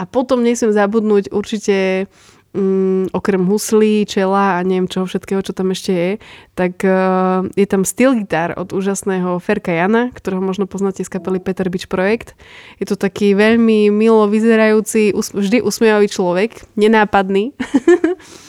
A 0.00 0.08
potom 0.08 0.40
nesmiem 0.40 0.72
zabudnúť 0.72 1.28
určite 1.28 2.08
mm, 2.58 3.14
okrem 3.14 3.46
huslí, 3.46 4.02
čela 4.02 4.58
a 4.58 4.66
neviem 4.66 4.90
čoho 4.90 5.06
všetkého, 5.06 5.40
čo 5.46 5.54
tam 5.54 5.70
ešte 5.70 5.92
je, 5.94 6.10
tak 6.58 6.82
uh, 6.82 7.46
je 7.54 7.66
tam 7.70 7.86
steel 7.86 8.18
gitar 8.18 8.58
od 8.58 8.74
úžasného 8.74 9.38
Ferka 9.38 9.70
Jana, 9.70 10.10
ktorého 10.10 10.42
možno 10.42 10.66
poznáte 10.66 11.06
z 11.06 11.12
kapely 11.14 11.38
Peter 11.38 11.70
Beach 11.70 11.86
Projekt. 11.86 12.34
Je 12.82 12.90
to 12.90 12.98
taký 12.98 13.38
veľmi 13.38 13.94
milo 13.94 14.26
vyzerajúci, 14.26 15.14
vždy 15.14 15.62
usmievavý 15.62 16.10
človek, 16.10 16.66
nenápadný. 16.74 17.54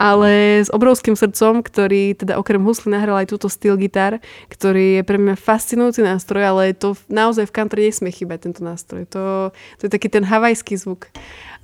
ale 0.00 0.64
s 0.64 0.72
obrovským 0.72 1.12
srdcom, 1.12 1.60
ktorý 1.60 2.16
teda 2.16 2.40
okrem 2.40 2.64
husly 2.64 2.88
nahral 2.88 3.20
aj 3.20 3.36
túto 3.36 3.52
steel 3.52 3.76
gitar, 3.76 4.24
ktorý 4.48 4.96
je 4.96 5.02
pre 5.04 5.20
mňa 5.20 5.36
fascinujúci 5.36 6.00
nástroj, 6.00 6.40
ale 6.40 6.72
to 6.72 6.96
naozaj 7.12 7.44
v 7.44 7.52
country 7.52 7.84
nesmie 7.84 8.08
chýbať 8.08 8.48
tento 8.48 8.64
nástroj. 8.64 9.04
To, 9.12 9.52
to 9.76 9.82
je 9.84 9.92
taký 9.92 10.08
ten 10.08 10.24
havajský 10.24 10.80
zvuk. 10.80 11.12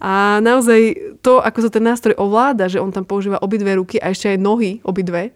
A 0.05 0.45
naozaj 0.45 1.17
to, 1.25 1.41
ako 1.41 1.65
sa 1.65 1.71
ten 1.73 1.81
nástroj 1.81 2.13
ovláda, 2.21 2.69
že 2.69 2.77
on 2.77 2.93
tam 2.93 3.09
používa 3.09 3.41
obidve 3.41 3.73
ruky 3.73 3.97
a 3.97 4.13
ešte 4.13 4.37
aj 4.37 4.45
nohy 4.45 4.85
obidve, 4.85 5.33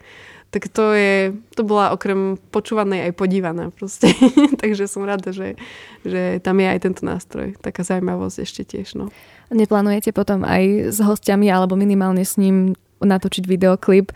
tak 0.53 0.69
to 0.69 0.93
je, 0.93 1.33
to 1.57 1.63
bola 1.65 1.95
okrem 1.95 2.37
počúvanej 2.53 3.09
aj 3.09 3.13
podívaná 3.17 3.73
proste. 3.73 4.13
Takže 4.61 4.91
som 4.91 5.09
rada, 5.09 5.33
že, 5.33 5.57
že 6.05 6.43
tam 6.45 6.61
je 6.61 6.69
aj 6.69 6.81
tento 6.85 7.03
nástroj. 7.07 7.57
Taká 7.65 7.81
zaujímavosť 7.81 8.37
ešte 8.45 8.63
tiež. 8.67 8.99
No. 8.99 9.09
Neplánujete 9.49 10.11
potom 10.13 10.43
aj 10.45 10.93
s 10.93 10.99
hostiami 11.01 11.49
alebo 11.49 11.79
minimálne 11.79 12.27
s 12.27 12.37
ním 12.37 12.75
natočiť 13.01 13.45
videoklip, 13.45 14.13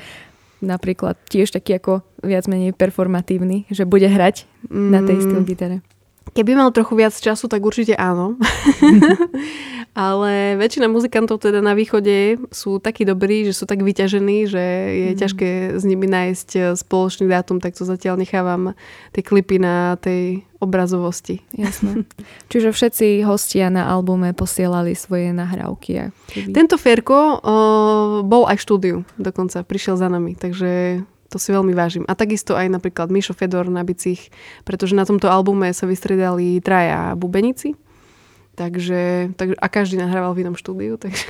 napríklad 0.64 1.20
tiež 1.28 1.52
taký 1.52 1.76
ako 1.76 2.00
viac 2.24 2.48
menej 2.48 2.72
performatívny, 2.72 3.68
že 3.68 3.84
bude 3.84 4.08
hrať 4.08 4.48
mm. 4.68 4.88
na 4.90 5.00
tej 5.04 5.18
styl 5.24 5.44
gitare? 5.44 5.78
Keby 6.34 6.56
mal 6.56 6.72
trochu 6.72 6.96
viac 6.96 7.14
času, 7.14 7.46
tak 7.46 7.62
určite 7.62 7.94
áno. 7.94 8.40
Ale 9.94 10.58
väčšina 10.58 10.90
muzikantov 10.90 11.38
teda 11.38 11.62
na 11.62 11.70
východe 11.70 12.42
sú 12.50 12.82
takí 12.82 13.06
dobrí, 13.06 13.46
že 13.46 13.54
sú 13.54 13.62
tak 13.62 13.78
vyťažení, 13.78 14.50
že 14.50 14.64
je 14.90 15.10
mm. 15.14 15.18
ťažké 15.22 15.50
s 15.78 15.82
nimi 15.86 16.10
nájsť 16.10 16.48
eh, 16.58 16.62
spoločný 16.74 17.30
dátum, 17.30 17.62
tak 17.62 17.78
to 17.78 17.86
zatiaľ 17.86 18.18
nechávam 18.18 18.74
tie 19.14 19.22
klipy 19.22 19.62
na 19.62 19.94
tej 20.02 20.42
obrazovosti. 20.58 21.46
Jasné. 21.54 22.02
Čiže 22.50 22.74
všetci 22.74 23.22
hostia 23.22 23.70
na 23.70 23.86
albume 23.86 24.34
posielali 24.34 24.98
svoje 24.98 25.30
nahrávky. 25.30 26.10
Tento 26.50 26.74
Ferko 26.74 27.38
uh, 27.38 28.26
bol 28.26 28.50
aj 28.50 28.58
v 28.58 28.64
štúdiu 28.66 28.96
dokonca, 29.14 29.62
prišiel 29.62 29.94
za 29.94 30.10
nami, 30.10 30.34
takže 30.34 31.04
to 31.28 31.36
si 31.38 31.54
veľmi 31.54 31.74
vážim. 31.76 32.02
A 32.08 32.18
takisto 32.18 32.58
aj 32.58 32.66
napríklad 32.66 33.10
Mišo 33.12 33.36
Fedor 33.36 33.70
na 33.70 33.86
bicích, 33.86 34.32
pretože 34.66 34.96
na 34.96 35.06
tomto 35.06 35.30
albume 35.30 35.70
sa 35.70 35.86
vystredali 35.86 36.58
traja 36.64 37.12
bubenici 37.14 37.76
Takže, 38.54 39.34
tak, 39.34 39.58
a 39.58 39.66
každý 39.66 39.98
nahrával 39.98 40.34
v 40.34 40.46
inom 40.46 40.56
štúdiu, 40.58 40.94
takže 41.02 41.26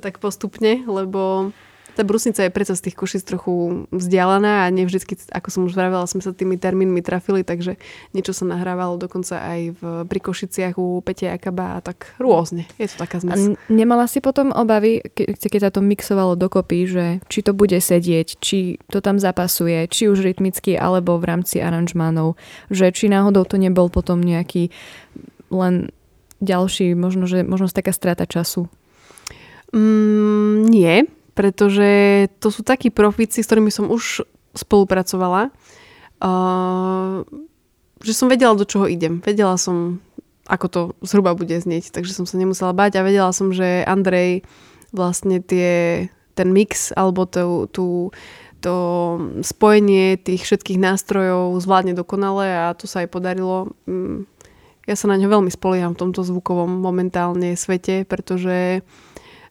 tak 0.00 0.20
postupne, 0.20 0.84
lebo 0.84 1.52
tá 1.92 2.02
brusnica 2.08 2.40
je 2.40 2.52
predsa 2.52 2.72
z 2.72 2.88
tých 2.88 2.96
kušíc 2.96 3.22
trochu 3.24 3.84
vzdialená 3.92 4.64
a 4.64 4.72
nevždycky, 4.72 5.16
ako 5.28 5.48
som 5.52 5.62
už 5.68 5.76
vravela, 5.76 6.08
sme 6.08 6.24
sa 6.24 6.32
tými 6.32 6.56
termínmi 6.56 7.04
trafili, 7.04 7.44
takže 7.44 7.76
niečo 8.16 8.32
sa 8.32 8.48
nahrávalo 8.48 8.96
dokonca 8.96 9.36
aj 9.36 9.60
v, 9.76 9.82
pri 10.08 10.20
Košiciach 10.24 10.80
u 10.80 11.04
Petia 11.04 11.36
Jakaba 11.36 11.76
a 11.76 11.84
tak 11.84 12.16
rôzne. 12.16 12.64
Je 12.80 12.88
to 12.88 12.96
taká 12.96 13.20
zmes. 13.20 13.36
A 13.36 13.60
nemala 13.68 14.08
si 14.08 14.24
potom 14.24 14.56
obavy, 14.56 15.04
ke, 15.04 15.36
keď 15.36 15.68
sa 15.68 15.70
to 15.70 15.84
mixovalo 15.84 16.32
dokopy, 16.32 16.88
že 16.88 17.04
či 17.28 17.44
to 17.44 17.52
bude 17.52 17.76
sedieť, 17.76 18.40
či 18.40 18.80
to 18.88 19.04
tam 19.04 19.20
zapasuje, 19.20 19.84
či 19.92 20.08
už 20.08 20.24
rytmicky 20.24 20.80
alebo 20.80 21.20
v 21.20 21.28
rámci 21.28 21.60
aranžmánov, 21.60 22.40
že 22.72 22.88
či 22.88 23.12
náhodou 23.12 23.44
to 23.44 23.60
nebol 23.60 23.92
potom 23.92 24.24
nejaký 24.24 24.72
len 25.52 25.92
ďalší, 26.42 26.98
možno, 26.98 27.30
že, 27.30 27.46
možno 27.46 27.70
taká 27.70 27.94
strata 27.94 28.26
času? 28.26 28.66
Mm, 29.72 30.68
nie, 30.68 31.06
pretože 31.32 32.28
to 32.42 32.52
sú 32.52 32.60
takí 32.60 32.92
profíci, 32.92 33.40
s 33.40 33.48
ktorými 33.48 33.72
som 33.72 33.88
už 33.88 34.26
spolupracovala, 34.52 35.48
uh, 36.20 37.24
že 38.04 38.12
som 38.12 38.28
vedela, 38.28 38.58
do 38.58 38.68
čoho 38.68 38.84
idem. 38.84 39.24
Vedela 39.24 39.56
som, 39.56 40.02
ako 40.44 40.66
to 40.68 40.80
zhruba 41.06 41.32
bude 41.32 41.56
znieť, 41.56 41.94
takže 41.94 42.12
som 42.12 42.28
sa 42.28 42.36
nemusela 42.36 42.76
báť 42.76 43.00
a 43.00 43.06
vedela 43.06 43.32
som, 43.32 43.54
že 43.54 43.86
Andrej 43.88 44.44
vlastne 44.92 45.40
tie, 45.40 46.12
ten 46.36 46.52
mix 46.52 46.92
alebo 46.92 47.24
tú, 47.24 47.64
tú, 47.72 48.12
to 48.60 48.74
spojenie 49.40 50.20
tých 50.20 50.44
všetkých 50.44 50.76
nástrojov 50.76 51.56
zvládne 51.64 51.96
dokonale 51.96 52.68
a 52.68 52.76
to 52.76 52.84
sa 52.84 53.06
aj 53.06 53.08
podarilo. 53.08 53.72
Ja 54.86 54.98
sa 54.98 55.06
na 55.06 55.14
ňo 55.14 55.30
veľmi 55.30 55.50
spolieham 55.50 55.94
v 55.94 56.02
tomto 56.08 56.26
zvukovom 56.26 56.82
momentálne 56.82 57.54
svete, 57.54 58.02
pretože 58.02 58.82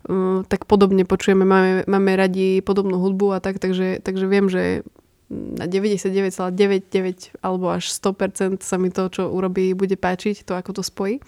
um, 0.08 0.44
tak 0.44 0.68
podobne 0.68 1.08
počujeme, 1.08 1.48
máme, 1.48 1.88
máme 1.88 2.12
radi 2.20 2.60
podobnú 2.60 3.00
hudbu 3.00 3.38
a 3.38 3.40
tak, 3.40 3.64
takže, 3.64 4.04
takže 4.04 4.26
viem, 4.28 4.52
že 4.52 4.84
na 5.32 5.64
99,99 5.64 7.40
alebo 7.40 7.72
až 7.72 7.88
100% 7.88 8.60
sa 8.60 8.76
mi 8.76 8.92
to, 8.92 9.08
čo 9.08 9.32
urobí, 9.32 9.72
bude 9.72 9.96
páčiť, 9.96 10.44
to 10.44 10.60
ako 10.60 10.76
to 10.76 10.84
spojí. 10.84 11.24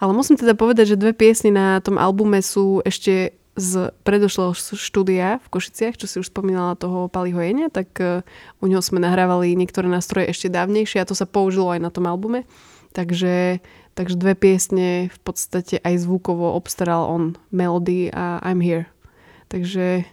Ale 0.00 0.16
musím 0.16 0.40
teda 0.40 0.56
povedať, 0.56 0.96
že 0.96 1.00
dve 1.00 1.12
piesny 1.12 1.52
na 1.52 1.84
tom 1.84 2.00
albume 2.00 2.40
sú 2.40 2.80
ešte 2.88 3.36
z 3.54 3.94
predošlého 4.02 4.50
štúdia 4.56 5.38
v 5.38 5.48
Košiciach, 5.52 5.94
čo 5.94 6.10
si 6.10 6.18
už 6.18 6.32
spomínala 6.32 6.74
toho 6.74 7.06
Paliho 7.06 7.38
Jenia, 7.38 7.70
tak 7.70 7.92
uh, 8.02 8.26
u 8.58 8.66
neho 8.66 8.82
sme 8.82 8.98
nahrávali 8.98 9.54
niektoré 9.54 9.86
nástroje 9.86 10.32
ešte 10.32 10.50
dávnejšie 10.50 10.98
a 10.98 11.06
to 11.06 11.14
sa 11.14 11.28
použilo 11.28 11.70
aj 11.70 11.78
na 11.84 11.90
tom 11.92 12.08
albume. 12.10 12.48
Takže, 12.94 13.58
takže 13.98 14.14
dve 14.14 14.38
piesne 14.38 15.10
v 15.10 15.18
podstate 15.26 15.82
aj 15.82 16.06
zvukovo 16.06 16.54
obstaral 16.54 17.10
on 17.10 17.34
Melody 17.50 18.08
a 18.14 18.38
I'm 18.46 18.62
Here. 18.62 18.86
Takže 19.50 20.06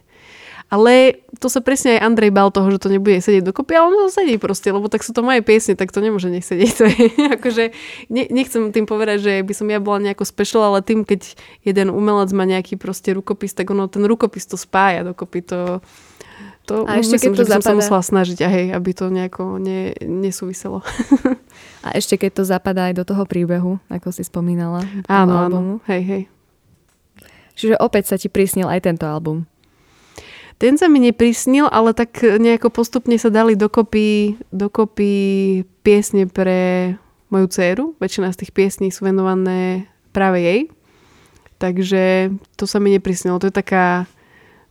ale 0.72 1.20
to 1.36 1.52
sa 1.52 1.60
presne 1.60 2.00
aj 2.00 2.08
Andrej 2.08 2.32
bal 2.32 2.48
toho, 2.48 2.64
že 2.72 2.80
to 2.80 2.88
nebude 2.88 3.20
sedieť 3.20 3.44
dokopy, 3.44 3.76
ale 3.76 3.92
ono 3.92 4.08
to 4.08 4.16
sedí 4.16 4.40
proste, 4.40 4.72
lebo 4.72 4.88
tak 4.88 5.04
sú 5.04 5.12
to 5.12 5.20
moje 5.20 5.44
piesne, 5.44 5.76
tak 5.76 5.92
to 5.92 6.00
nemôže 6.00 6.32
nech. 6.32 6.48
To 6.48 6.88
je, 6.88 7.12
akože, 7.36 7.64
ne, 8.08 8.24
nechcem 8.32 8.72
tým 8.72 8.88
povedať, 8.88 9.20
že 9.20 9.32
by 9.44 9.52
som 9.52 9.68
ja 9.68 9.84
bola 9.84 10.00
nejako 10.00 10.24
special, 10.24 10.64
ale 10.72 10.80
tým, 10.80 11.04
keď 11.04 11.36
jeden 11.60 11.92
umelec 11.92 12.32
má 12.32 12.48
nejaký 12.48 12.80
proste 12.80 13.12
rukopis, 13.12 13.52
tak 13.52 13.68
ono 13.68 13.84
ten 13.84 14.00
rukopis 14.08 14.48
to 14.48 14.56
spája 14.56 15.04
dokopy. 15.04 15.44
To, 15.52 15.84
to 16.62 16.86
a 16.86 17.02
ešte 17.02 17.18
myslím, 17.18 17.34
keď 17.34 17.38
to 17.38 17.42
že 17.42 17.50
zapadá... 17.50 17.58
som 17.58 17.66
sa 17.66 17.78
musela 17.78 18.02
snažiť, 18.06 18.38
hej, 18.46 18.66
aby 18.70 18.90
to 18.94 19.10
nejako 19.10 19.58
ne, 19.58 19.98
nesúviselo. 19.98 20.86
A 21.82 21.98
ešte 21.98 22.14
keď 22.14 22.30
to 22.38 22.42
zapadá 22.46 22.90
aj 22.90 23.02
do 23.02 23.04
toho 23.06 23.26
príbehu, 23.26 23.82
ako 23.90 24.14
si 24.14 24.22
spomínala. 24.22 24.86
Áno, 25.10 25.34
áno. 25.34 25.58
Hej, 25.90 26.02
hej. 26.06 26.22
Čiže 27.58 27.74
opäť 27.82 28.14
sa 28.14 28.16
ti 28.16 28.30
prísnil 28.30 28.70
aj 28.70 28.86
tento 28.86 29.04
album. 29.10 29.44
Ten 30.62 30.78
sa 30.78 30.86
mi 30.86 31.02
neprísnil, 31.02 31.66
ale 31.66 31.90
tak 31.90 32.22
nejako 32.22 32.70
postupne 32.70 33.18
sa 33.18 33.34
dali 33.34 33.58
dokopy, 33.58 34.38
dokopy 34.54 35.12
piesne 35.82 36.30
pre 36.30 36.94
moju 37.34 37.50
dceru. 37.50 37.98
Väčšina 37.98 38.30
z 38.30 38.46
tých 38.46 38.54
piesní 38.54 38.94
sú 38.94 39.02
venované 39.02 39.90
práve 40.14 40.38
jej. 40.38 40.60
Takže 41.58 42.30
to 42.54 42.70
sa 42.70 42.78
mi 42.78 42.94
neprísnilo. 42.94 43.42
To 43.42 43.50
je 43.50 43.54
taká, 43.54 44.06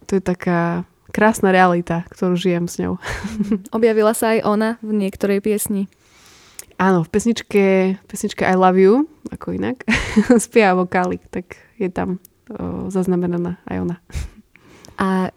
to 0.07 0.15
je 0.15 0.23
taká 0.23 0.87
krásna 1.11 1.51
realita, 1.51 2.07
ktorú 2.09 2.39
žijem 2.39 2.65
s 2.65 2.79
ňou. 2.81 2.97
Objavila 3.77 4.15
sa 4.15 4.33
aj 4.33 4.39
ona 4.47 4.69
v 4.79 5.05
niektorej 5.05 5.43
piesni? 5.43 5.91
Áno, 6.81 7.05
v 7.05 7.09
pesničke, 7.13 7.95
pesničke 8.09 8.41
I 8.41 8.57
Love 8.57 8.79
You, 8.81 9.05
ako 9.29 9.53
inak, 9.53 9.85
spieva 10.43 10.73
vokálik, 10.73 11.21
tak 11.29 11.61
je 11.77 11.93
tam 11.93 12.17
o, 12.49 12.89
zaznamenaná 12.89 13.61
aj 13.69 13.77
ona. 13.85 13.97
A 14.97 15.29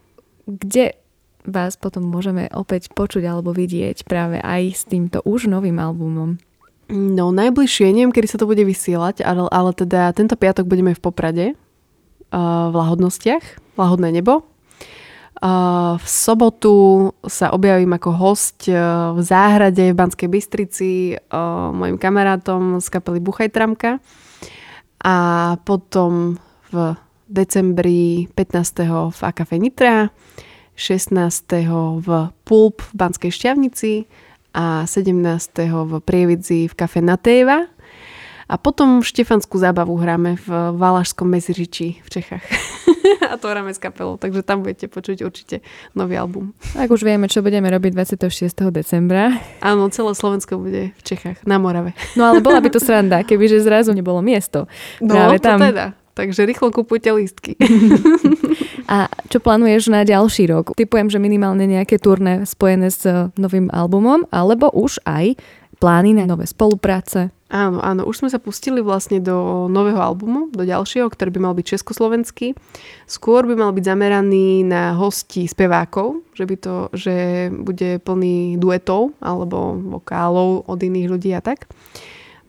kde 0.49 0.97
vás 1.45 1.77
potom 1.77 2.09
môžeme 2.09 2.49
opäť 2.49 2.89
počuť 2.89 3.21
alebo 3.29 3.53
vidieť 3.53 4.09
práve 4.09 4.41
aj 4.41 4.61
s 4.73 4.83
týmto 4.89 5.21
už 5.21 5.45
novým 5.45 5.77
albumom? 5.77 6.41
No, 6.89 7.33
najbližšie, 7.33 7.93
neviem, 7.93 8.13
kedy 8.13 8.27
sa 8.29 8.37
to 8.37 8.49
bude 8.49 8.61
vysielať, 8.61 9.25
ale, 9.25 9.49
ale 9.49 9.73
teda 9.73 10.13
tento 10.13 10.37
piatok 10.37 10.69
budeme 10.69 10.93
v 10.93 11.01
Poprade, 11.01 11.45
v 12.33 12.73
Lahodnostiach, 12.73 13.77
Lahodné 13.77 14.13
nebo, 14.13 14.45
v 15.95 16.05
sobotu 16.07 17.11
sa 17.27 17.51
objavím 17.51 17.91
ako 17.91 18.11
host 18.15 18.71
e, 18.71 18.73
v 19.11 19.19
záhrade 19.19 19.91
v 19.91 19.97
Banskej 19.97 20.29
Bystrici 20.31 20.91
e, 21.11 21.15
mojim 21.75 21.99
kamarátom 21.99 22.79
z 22.79 22.87
kapely 22.87 23.19
Buchaj 23.19 23.51
Tramka 23.51 23.99
a 25.03 25.15
potom 25.67 26.39
v 26.71 26.95
decembri 27.27 28.31
15. 28.31 29.11
v 29.11 29.19
Akafe 29.27 29.59
Nitra, 29.59 30.07
16. 30.79 31.19
v 31.99 32.07
Pulp 32.47 32.79
v 32.81 32.93
Banskej 32.95 33.31
Šťavnici 33.31 34.07
a 34.55 34.87
17. 34.87 35.19
v 35.67 35.91
Prievidzi 35.99 36.71
v 36.71 36.73
kafe 36.79 37.03
Nateva 37.03 37.67
a 38.45 38.55
potom 38.61 39.01
Štefanskú 39.01 39.57
zábavu 39.57 39.97
hráme 39.97 40.37
v 40.37 40.47
Valašskom 40.77 41.25
Mezižiči 41.25 42.05
v 42.05 42.09
Čechách. 42.09 42.45
a 43.31 43.37
to 43.41 43.49
hráme 43.49 43.73
s 43.73 43.81
kapelou, 43.81 44.21
takže 44.21 44.45
tam 44.45 44.61
budete 44.61 44.85
počuť 44.85 45.25
určite 45.25 45.65
nový 45.97 46.17
album. 46.17 46.53
Tak 46.77 46.93
už 46.93 47.01
vieme, 47.01 47.25
čo 47.25 47.41
budeme 47.41 47.69
robiť 47.73 47.91
26. 48.21 48.69
decembra. 48.69 49.33
Áno, 49.65 49.89
celé 49.89 50.13
Slovensko 50.13 50.61
bude 50.61 50.93
v 50.93 51.01
Čechách, 51.01 51.41
na 51.49 51.57
Morave. 51.57 51.97
no 52.13 52.29
ale 52.29 52.39
bola 52.41 52.61
by 52.61 52.69
to 52.69 52.77
sranda, 52.77 53.25
kebyže 53.25 53.65
zrazu 53.65 53.93
nebolo 53.97 54.21
miesto. 54.21 54.69
No, 55.01 55.17
Práve 55.17 55.41
tam. 55.41 55.57
to 55.57 55.73
teda. 55.73 55.87
Takže 56.15 56.47
rýchlo 56.47 56.71
kupujte 56.71 57.11
lístky. 57.11 57.59
A 58.85 59.11
čo 59.27 59.43
plánuješ 59.43 59.91
na 59.91 60.07
ďalší 60.07 60.47
rok? 60.47 60.71
Typujem, 60.77 61.11
že 61.11 61.19
minimálne 61.19 61.67
nejaké 61.67 61.99
turné 61.99 62.47
spojené 62.47 62.87
s 62.87 63.03
novým 63.35 63.67
albumom, 63.73 64.23
alebo 64.31 64.71
už 64.71 65.01
aj 65.03 65.35
plány 65.85 66.17
na 66.17 66.25
nové 66.25 66.49
spolupráce? 66.49 67.29
Áno, 67.45 67.77
áno, 67.77 68.09
už 68.09 68.25
sme 68.25 68.29
sa 68.33 68.41
pustili 68.41 68.81
vlastne 68.81 69.21
do 69.21 69.69
nového 69.69 70.01
albumu, 70.01 70.49
do 70.49 70.65
ďalšieho, 70.65 71.05
ktorý 71.13 71.29
by 71.29 71.39
mal 71.45 71.53
byť 71.53 71.77
československý. 71.77 72.57
Skôr 73.05 73.45
by 73.45 73.53
mal 73.53 73.69
byť 73.69 73.85
zameraný 73.85 74.65
na 74.65 74.97
hosti 74.97 75.45
spevákov, 75.45 76.25
že, 76.33 76.49
by 76.49 76.55
to, 76.57 76.89
že 76.97 77.15
bude 77.53 78.01
plný 78.01 78.57
duetov 78.57 79.13
alebo 79.21 79.77
vokálov 80.01 80.65
od 80.65 80.79
iných 80.81 81.05
ľudí 81.05 81.37
a 81.37 81.45
tak. 81.45 81.69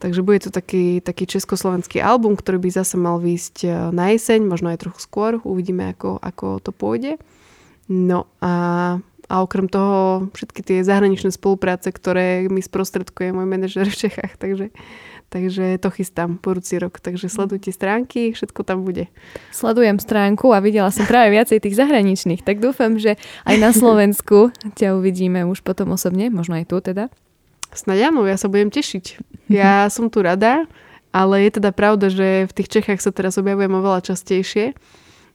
Takže 0.01 0.25
bude 0.25 0.41
to 0.41 0.49
taký, 0.49 1.05
taký 1.05 1.29
československý 1.29 2.01
album, 2.01 2.33
ktorý 2.33 2.57
by 2.57 2.69
zase 2.73 2.97
mal 2.97 3.21
výjsť 3.21 3.55
e, 3.65 3.69
na 3.93 4.13
jeseň, 4.17 4.49
možno 4.49 4.73
aj 4.73 4.81
trochu 4.81 5.01
skôr. 5.05 5.37
Uvidíme, 5.45 5.93
ako, 5.93 6.17
ako 6.21 6.57
to 6.57 6.73
pôjde. 6.73 7.21
No 7.85 8.25
a 8.41 8.97
a 9.27 9.43
okrem 9.43 9.67
toho 9.67 10.27
všetky 10.31 10.63
tie 10.63 10.79
zahraničné 10.87 11.35
spolupráce, 11.35 11.91
ktoré 11.91 12.47
mi 12.47 12.63
sprostredkuje 12.63 13.35
môj 13.35 13.47
manažer 13.47 13.83
v 13.91 13.99
Čechách, 14.07 14.39
takže, 14.39 14.71
takže 15.27 15.75
to 15.83 15.89
chystám 15.91 16.39
budúci 16.39 16.79
rok. 16.79 17.03
Takže 17.03 17.27
sledujte 17.27 17.75
stránky, 17.75 18.31
všetko 18.31 18.63
tam 18.63 18.87
bude. 18.87 19.11
Sledujem 19.51 19.99
stránku 19.99 20.55
a 20.55 20.63
videla 20.63 20.95
som 20.95 21.03
práve 21.03 21.35
viacej 21.35 21.59
tých 21.59 21.75
zahraničných, 21.75 22.41
tak 22.47 22.63
dúfam, 22.63 22.95
že 22.95 23.19
aj 23.43 23.55
na 23.59 23.75
Slovensku 23.75 24.55
ťa 24.79 24.95
uvidíme 24.95 25.43
už 25.43 25.59
potom 25.59 25.91
osobne, 25.91 26.31
možno 26.31 26.55
aj 26.55 26.71
tu 26.71 26.79
teda. 26.79 27.11
Snáď 27.75 28.15
áno, 28.15 28.23
ja 28.23 28.39
sa 28.39 28.47
budem 28.47 28.71
tešiť. 28.71 29.19
Ja 29.51 29.91
som 29.91 30.07
tu 30.07 30.23
rada, 30.23 30.63
ale 31.11 31.43
je 31.43 31.59
teda 31.59 31.75
pravda, 31.75 32.07
že 32.07 32.47
v 32.47 32.55
tých 32.55 32.79
Čechách 32.79 33.03
sa 33.03 33.11
teraz 33.11 33.35
objavujem 33.35 33.75
oveľa 33.75 34.07
častejšie 34.07 34.71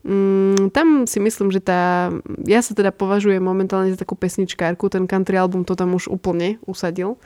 Mm, 0.03 0.52
tam 0.69 1.09
si 1.09 1.19
myslím, 1.19 1.51
že 1.51 1.65
tá... 1.65 2.13
Ja 2.45 2.61
sa 2.61 2.77
teda 2.77 2.93
považujem 2.93 3.43
momentálne 3.43 3.91
za 3.91 3.99
takú 3.99 4.15
pesničkárku, 4.15 4.87
ten 4.93 5.09
country 5.09 5.41
album 5.41 5.65
to 5.67 5.75
tam 5.75 5.97
už 5.97 6.13
úplne 6.13 6.61
usadil. 6.69 7.17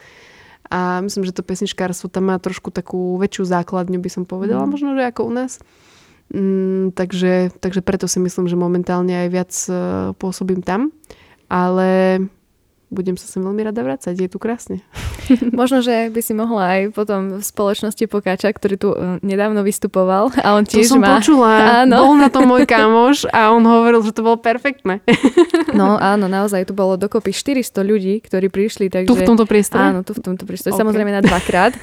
A 0.71 1.03
myslím, 1.03 1.27
že 1.27 1.35
to 1.35 1.47
pesničkárstvo 1.47 2.11
tam 2.11 2.31
má 2.31 2.37
trošku 2.39 2.71
takú 2.71 3.19
väčšiu 3.19 3.47
základňu, 3.47 3.99
by 4.03 4.11
som 4.11 4.25
povedala, 4.27 4.67
mm. 4.67 4.71
možno, 4.71 4.95
že 4.99 5.07
ako 5.07 5.23
u 5.29 5.33
nás. 5.35 5.53
Mm, 6.35 6.91
takže, 6.91 7.55
takže 7.63 7.81
preto 7.87 8.11
si 8.11 8.19
myslím, 8.19 8.51
že 8.51 8.59
momentálne 8.59 9.15
aj 9.27 9.29
viac 9.31 9.53
uh, 9.71 9.77
pôsobím 10.19 10.63
tam. 10.63 10.91
Ale 11.47 12.19
budem 12.97 13.21
sa 13.21 13.29
sem 13.29 13.45
veľmi 13.45 13.61
rada 13.61 13.85
vrácať, 13.85 14.17
je 14.17 14.29
tu 14.33 14.41
krásne. 14.41 14.81
Možno, 15.61 15.83
že 15.83 16.11
by 16.11 16.21
si 16.23 16.33
mohla 16.35 16.79
aj 16.79 16.83
potom 16.95 17.39
v 17.39 17.45
spoločnosti 17.45 18.05
Pokáča, 18.07 18.51
ktorý 18.55 18.75
tu 18.79 18.89
e, 18.95 19.19
nedávno 19.23 19.63
vystupoval 19.67 20.31
a 20.39 20.55
on 20.55 20.63
tiež 20.63 20.91
to 20.91 20.99
som 20.99 21.03
má... 21.03 21.19
počula, 21.19 21.51
áno. 21.83 21.97
bol 22.07 22.15
na 22.19 22.29
to 22.31 22.41
môj 22.47 22.63
kamoš 22.67 23.27
a 23.31 23.51
on 23.51 23.63
hovoril, 23.67 24.03
že 24.07 24.15
to 24.15 24.23
bolo 24.23 24.39
perfektné. 24.39 25.03
No 25.75 25.99
áno, 25.99 26.31
naozaj 26.31 26.71
tu 26.71 26.73
bolo 26.73 26.95
dokopy 26.95 27.35
400 27.35 27.83
ľudí, 27.83 28.15
ktorí 28.23 28.49
prišli. 28.49 28.87
Takže... 28.89 29.11
Tu 29.11 29.17
v 29.19 29.27
tomto 29.27 29.45
priestore? 29.45 29.93
Áno, 29.93 30.01
tu 30.07 30.15
v 30.15 30.23
tomto 30.23 30.47
priestore. 30.47 30.73
Okay. 30.73 30.81
Samozrejme 30.81 31.11
na 31.11 31.23
dvakrát. 31.23 31.75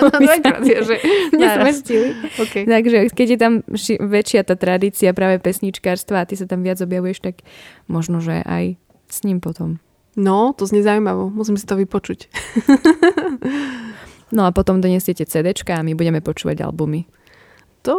áno, 0.00 0.08
dvakrát, 0.10 0.62
je, 0.64 0.78
že 0.82 0.96
nesmestili. 1.36 2.16
Okay. 2.40 2.64
Takže 2.64 3.12
keď 3.12 3.26
je 3.28 3.38
tam 3.38 3.52
ši- 3.76 4.00
väčšia 4.00 4.40
tá 4.42 4.56
tradícia 4.56 5.12
práve 5.12 5.38
pesničkárstva 5.38 6.24
a 6.24 6.28
ty 6.28 6.34
sa 6.34 6.48
tam 6.48 6.64
viac 6.64 6.80
objavuješ, 6.80 7.20
tak 7.22 7.44
možno, 7.86 8.24
že 8.24 8.40
aj 8.42 8.80
s 9.10 9.18
ním 9.26 9.42
potom. 9.42 9.82
No, 10.16 10.52
to 10.56 10.66
znie 10.66 10.82
zaujímavo. 10.82 11.30
Musím 11.30 11.56
si 11.56 11.66
to 11.66 11.76
vypočuť. 11.76 12.26
no 14.36 14.42
a 14.46 14.50
potom 14.50 14.82
donesiete 14.82 15.26
CD 15.26 15.54
a 15.54 15.82
my 15.82 15.94
budeme 15.94 16.18
počúvať 16.18 16.66
albumy. 16.66 17.06
To 17.82 17.96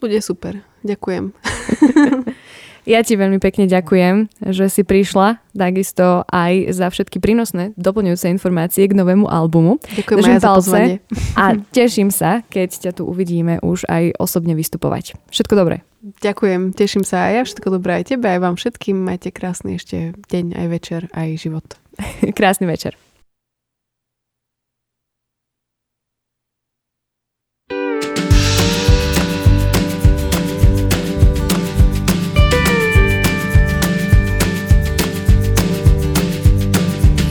bude 0.00 0.18
super. 0.22 0.64
Ďakujem. 0.84 1.32
Ja 2.84 3.00
ti 3.00 3.16
veľmi 3.16 3.40
pekne 3.40 3.64
ďakujem, 3.64 4.28
že 4.52 4.68
si 4.68 4.84
prišla, 4.84 5.40
takisto 5.56 6.28
aj 6.28 6.68
za 6.76 6.92
všetky 6.92 7.16
prínosné 7.16 7.72
doplňujúce 7.80 8.28
informácie 8.28 8.84
k 8.84 8.92
novému 8.92 9.24
albumu. 9.24 9.80
Ďakujem 9.96 10.20
aj 10.20 10.40
za 10.44 10.50
pozvanie. 10.52 10.94
A 11.40 11.56
teším 11.72 12.12
sa, 12.12 12.44
keď 12.52 12.68
ťa 12.88 12.90
tu 13.00 13.08
uvidíme 13.08 13.56
už 13.64 13.88
aj 13.88 14.20
osobne 14.20 14.52
vystupovať. 14.52 15.16
Všetko 15.32 15.56
dobré. 15.56 15.80
Ďakujem, 16.04 16.76
teším 16.76 17.00
sa 17.00 17.32
aj 17.32 17.32
ja, 17.32 17.42
všetko 17.48 17.80
dobré 17.80 18.04
aj 18.04 18.12
tebe, 18.12 18.28
aj 18.28 18.40
vám 18.44 18.60
všetkým. 18.60 19.00
Majte 19.00 19.32
krásny 19.32 19.80
ešte 19.80 20.12
deň, 20.28 20.52
aj 20.52 20.66
večer, 20.68 21.00
aj 21.16 21.28
život. 21.40 21.64
Krásny 22.38 22.68
večer. 22.68 22.92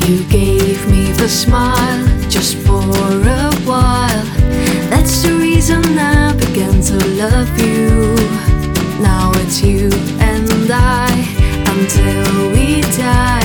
You 0.08 0.22
gave 0.26 0.86
me 0.92 1.13
the 1.13 1.30
smile 1.30 2.06
just 2.30 2.58
for 2.58 2.82
a 2.82 3.56
while. 3.63 4.26
That's 4.89 5.24
the 5.24 5.34
reason 5.39 5.82
I 5.98 6.34
began 6.34 6.82
to 6.82 6.98
love 7.16 7.58
you. 7.58 8.13
Now 9.02 9.32
it's 9.36 9.62
you 9.62 9.89
and 10.20 10.70
I 10.70 11.08
until 11.68 12.52
we 12.52 12.82
die. 12.98 13.42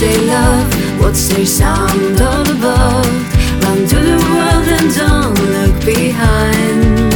say 0.00 0.16
love? 0.26 0.68
What's 1.02 1.28
their 1.28 1.44
sound 1.44 2.18
all 2.22 2.48
above? 2.56 3.14
Run 3.62 3.80
to 3.92 3.98
the 4.10 4.18
world 4.32 4.66
and 4.76 4.88
don't 5.02 5.38
look 5.56 5.76
behind. 5.84 7.12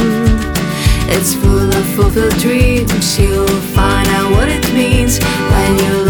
It's 1.15 1.33
full 1.33 1.69
of 1.79 1.85
fulfilled 1.95 2.37
dreams. 2.37 3.17
You'll 3.19 3.61
find 3.77 4.07
out 4.09 4.29
what 4.35 4.49
it 4.49 4.65
means 4.71 5.17
when 5.51 5.71
you 5.83 6.04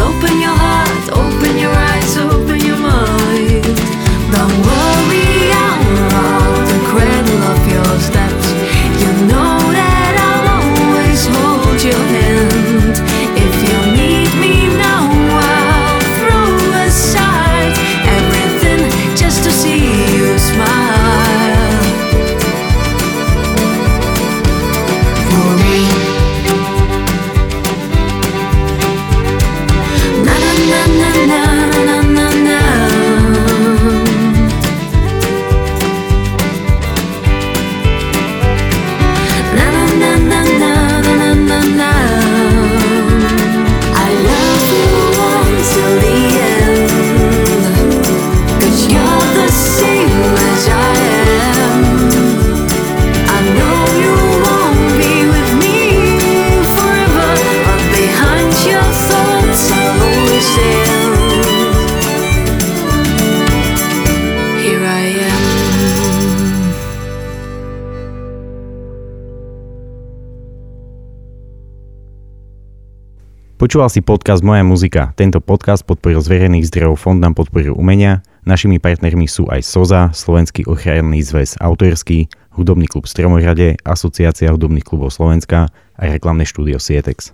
Počúval 73.65 73.89
si 73.89 74.06
podcast 74.06 74.45
Moja 74.45 74.62
muzika. 74.62 75.10
Tento 75.17 75.41
podcast 75.41 75.82
podporil 75.82 76.21
z 76.21 76.30
verejných 76.30 76.69
zdrojov 76.69 77.01
Fond 77.01 77.17
na 77.17 77.34
podporu 77.34 77.73
umenia. 77.73 78.21
Našimi 78.45 78.78
partnermi 78.78 79.25
sú 79.25 79.49
aj 79.49 79.65
SOZA, 79.65 80.13
Slovenský 80.13 80.69
ochranný 80.69 81.25
zväz 81.25 81.58
autorský, 81.58 82.30
Hudobný 82.54 82.86
klub 82.86 83.10
Stromohrade, 83.10 83.82
Asociácia 83.82 84.54
hudobných 84.54 84.86
klubov 84.86 85.17
Slovenska 85.17 85.73
a 85.97 86.01
reklamné 86.06 86.45
štúdio 86.45 86.78
Sietex. 86.78 87.34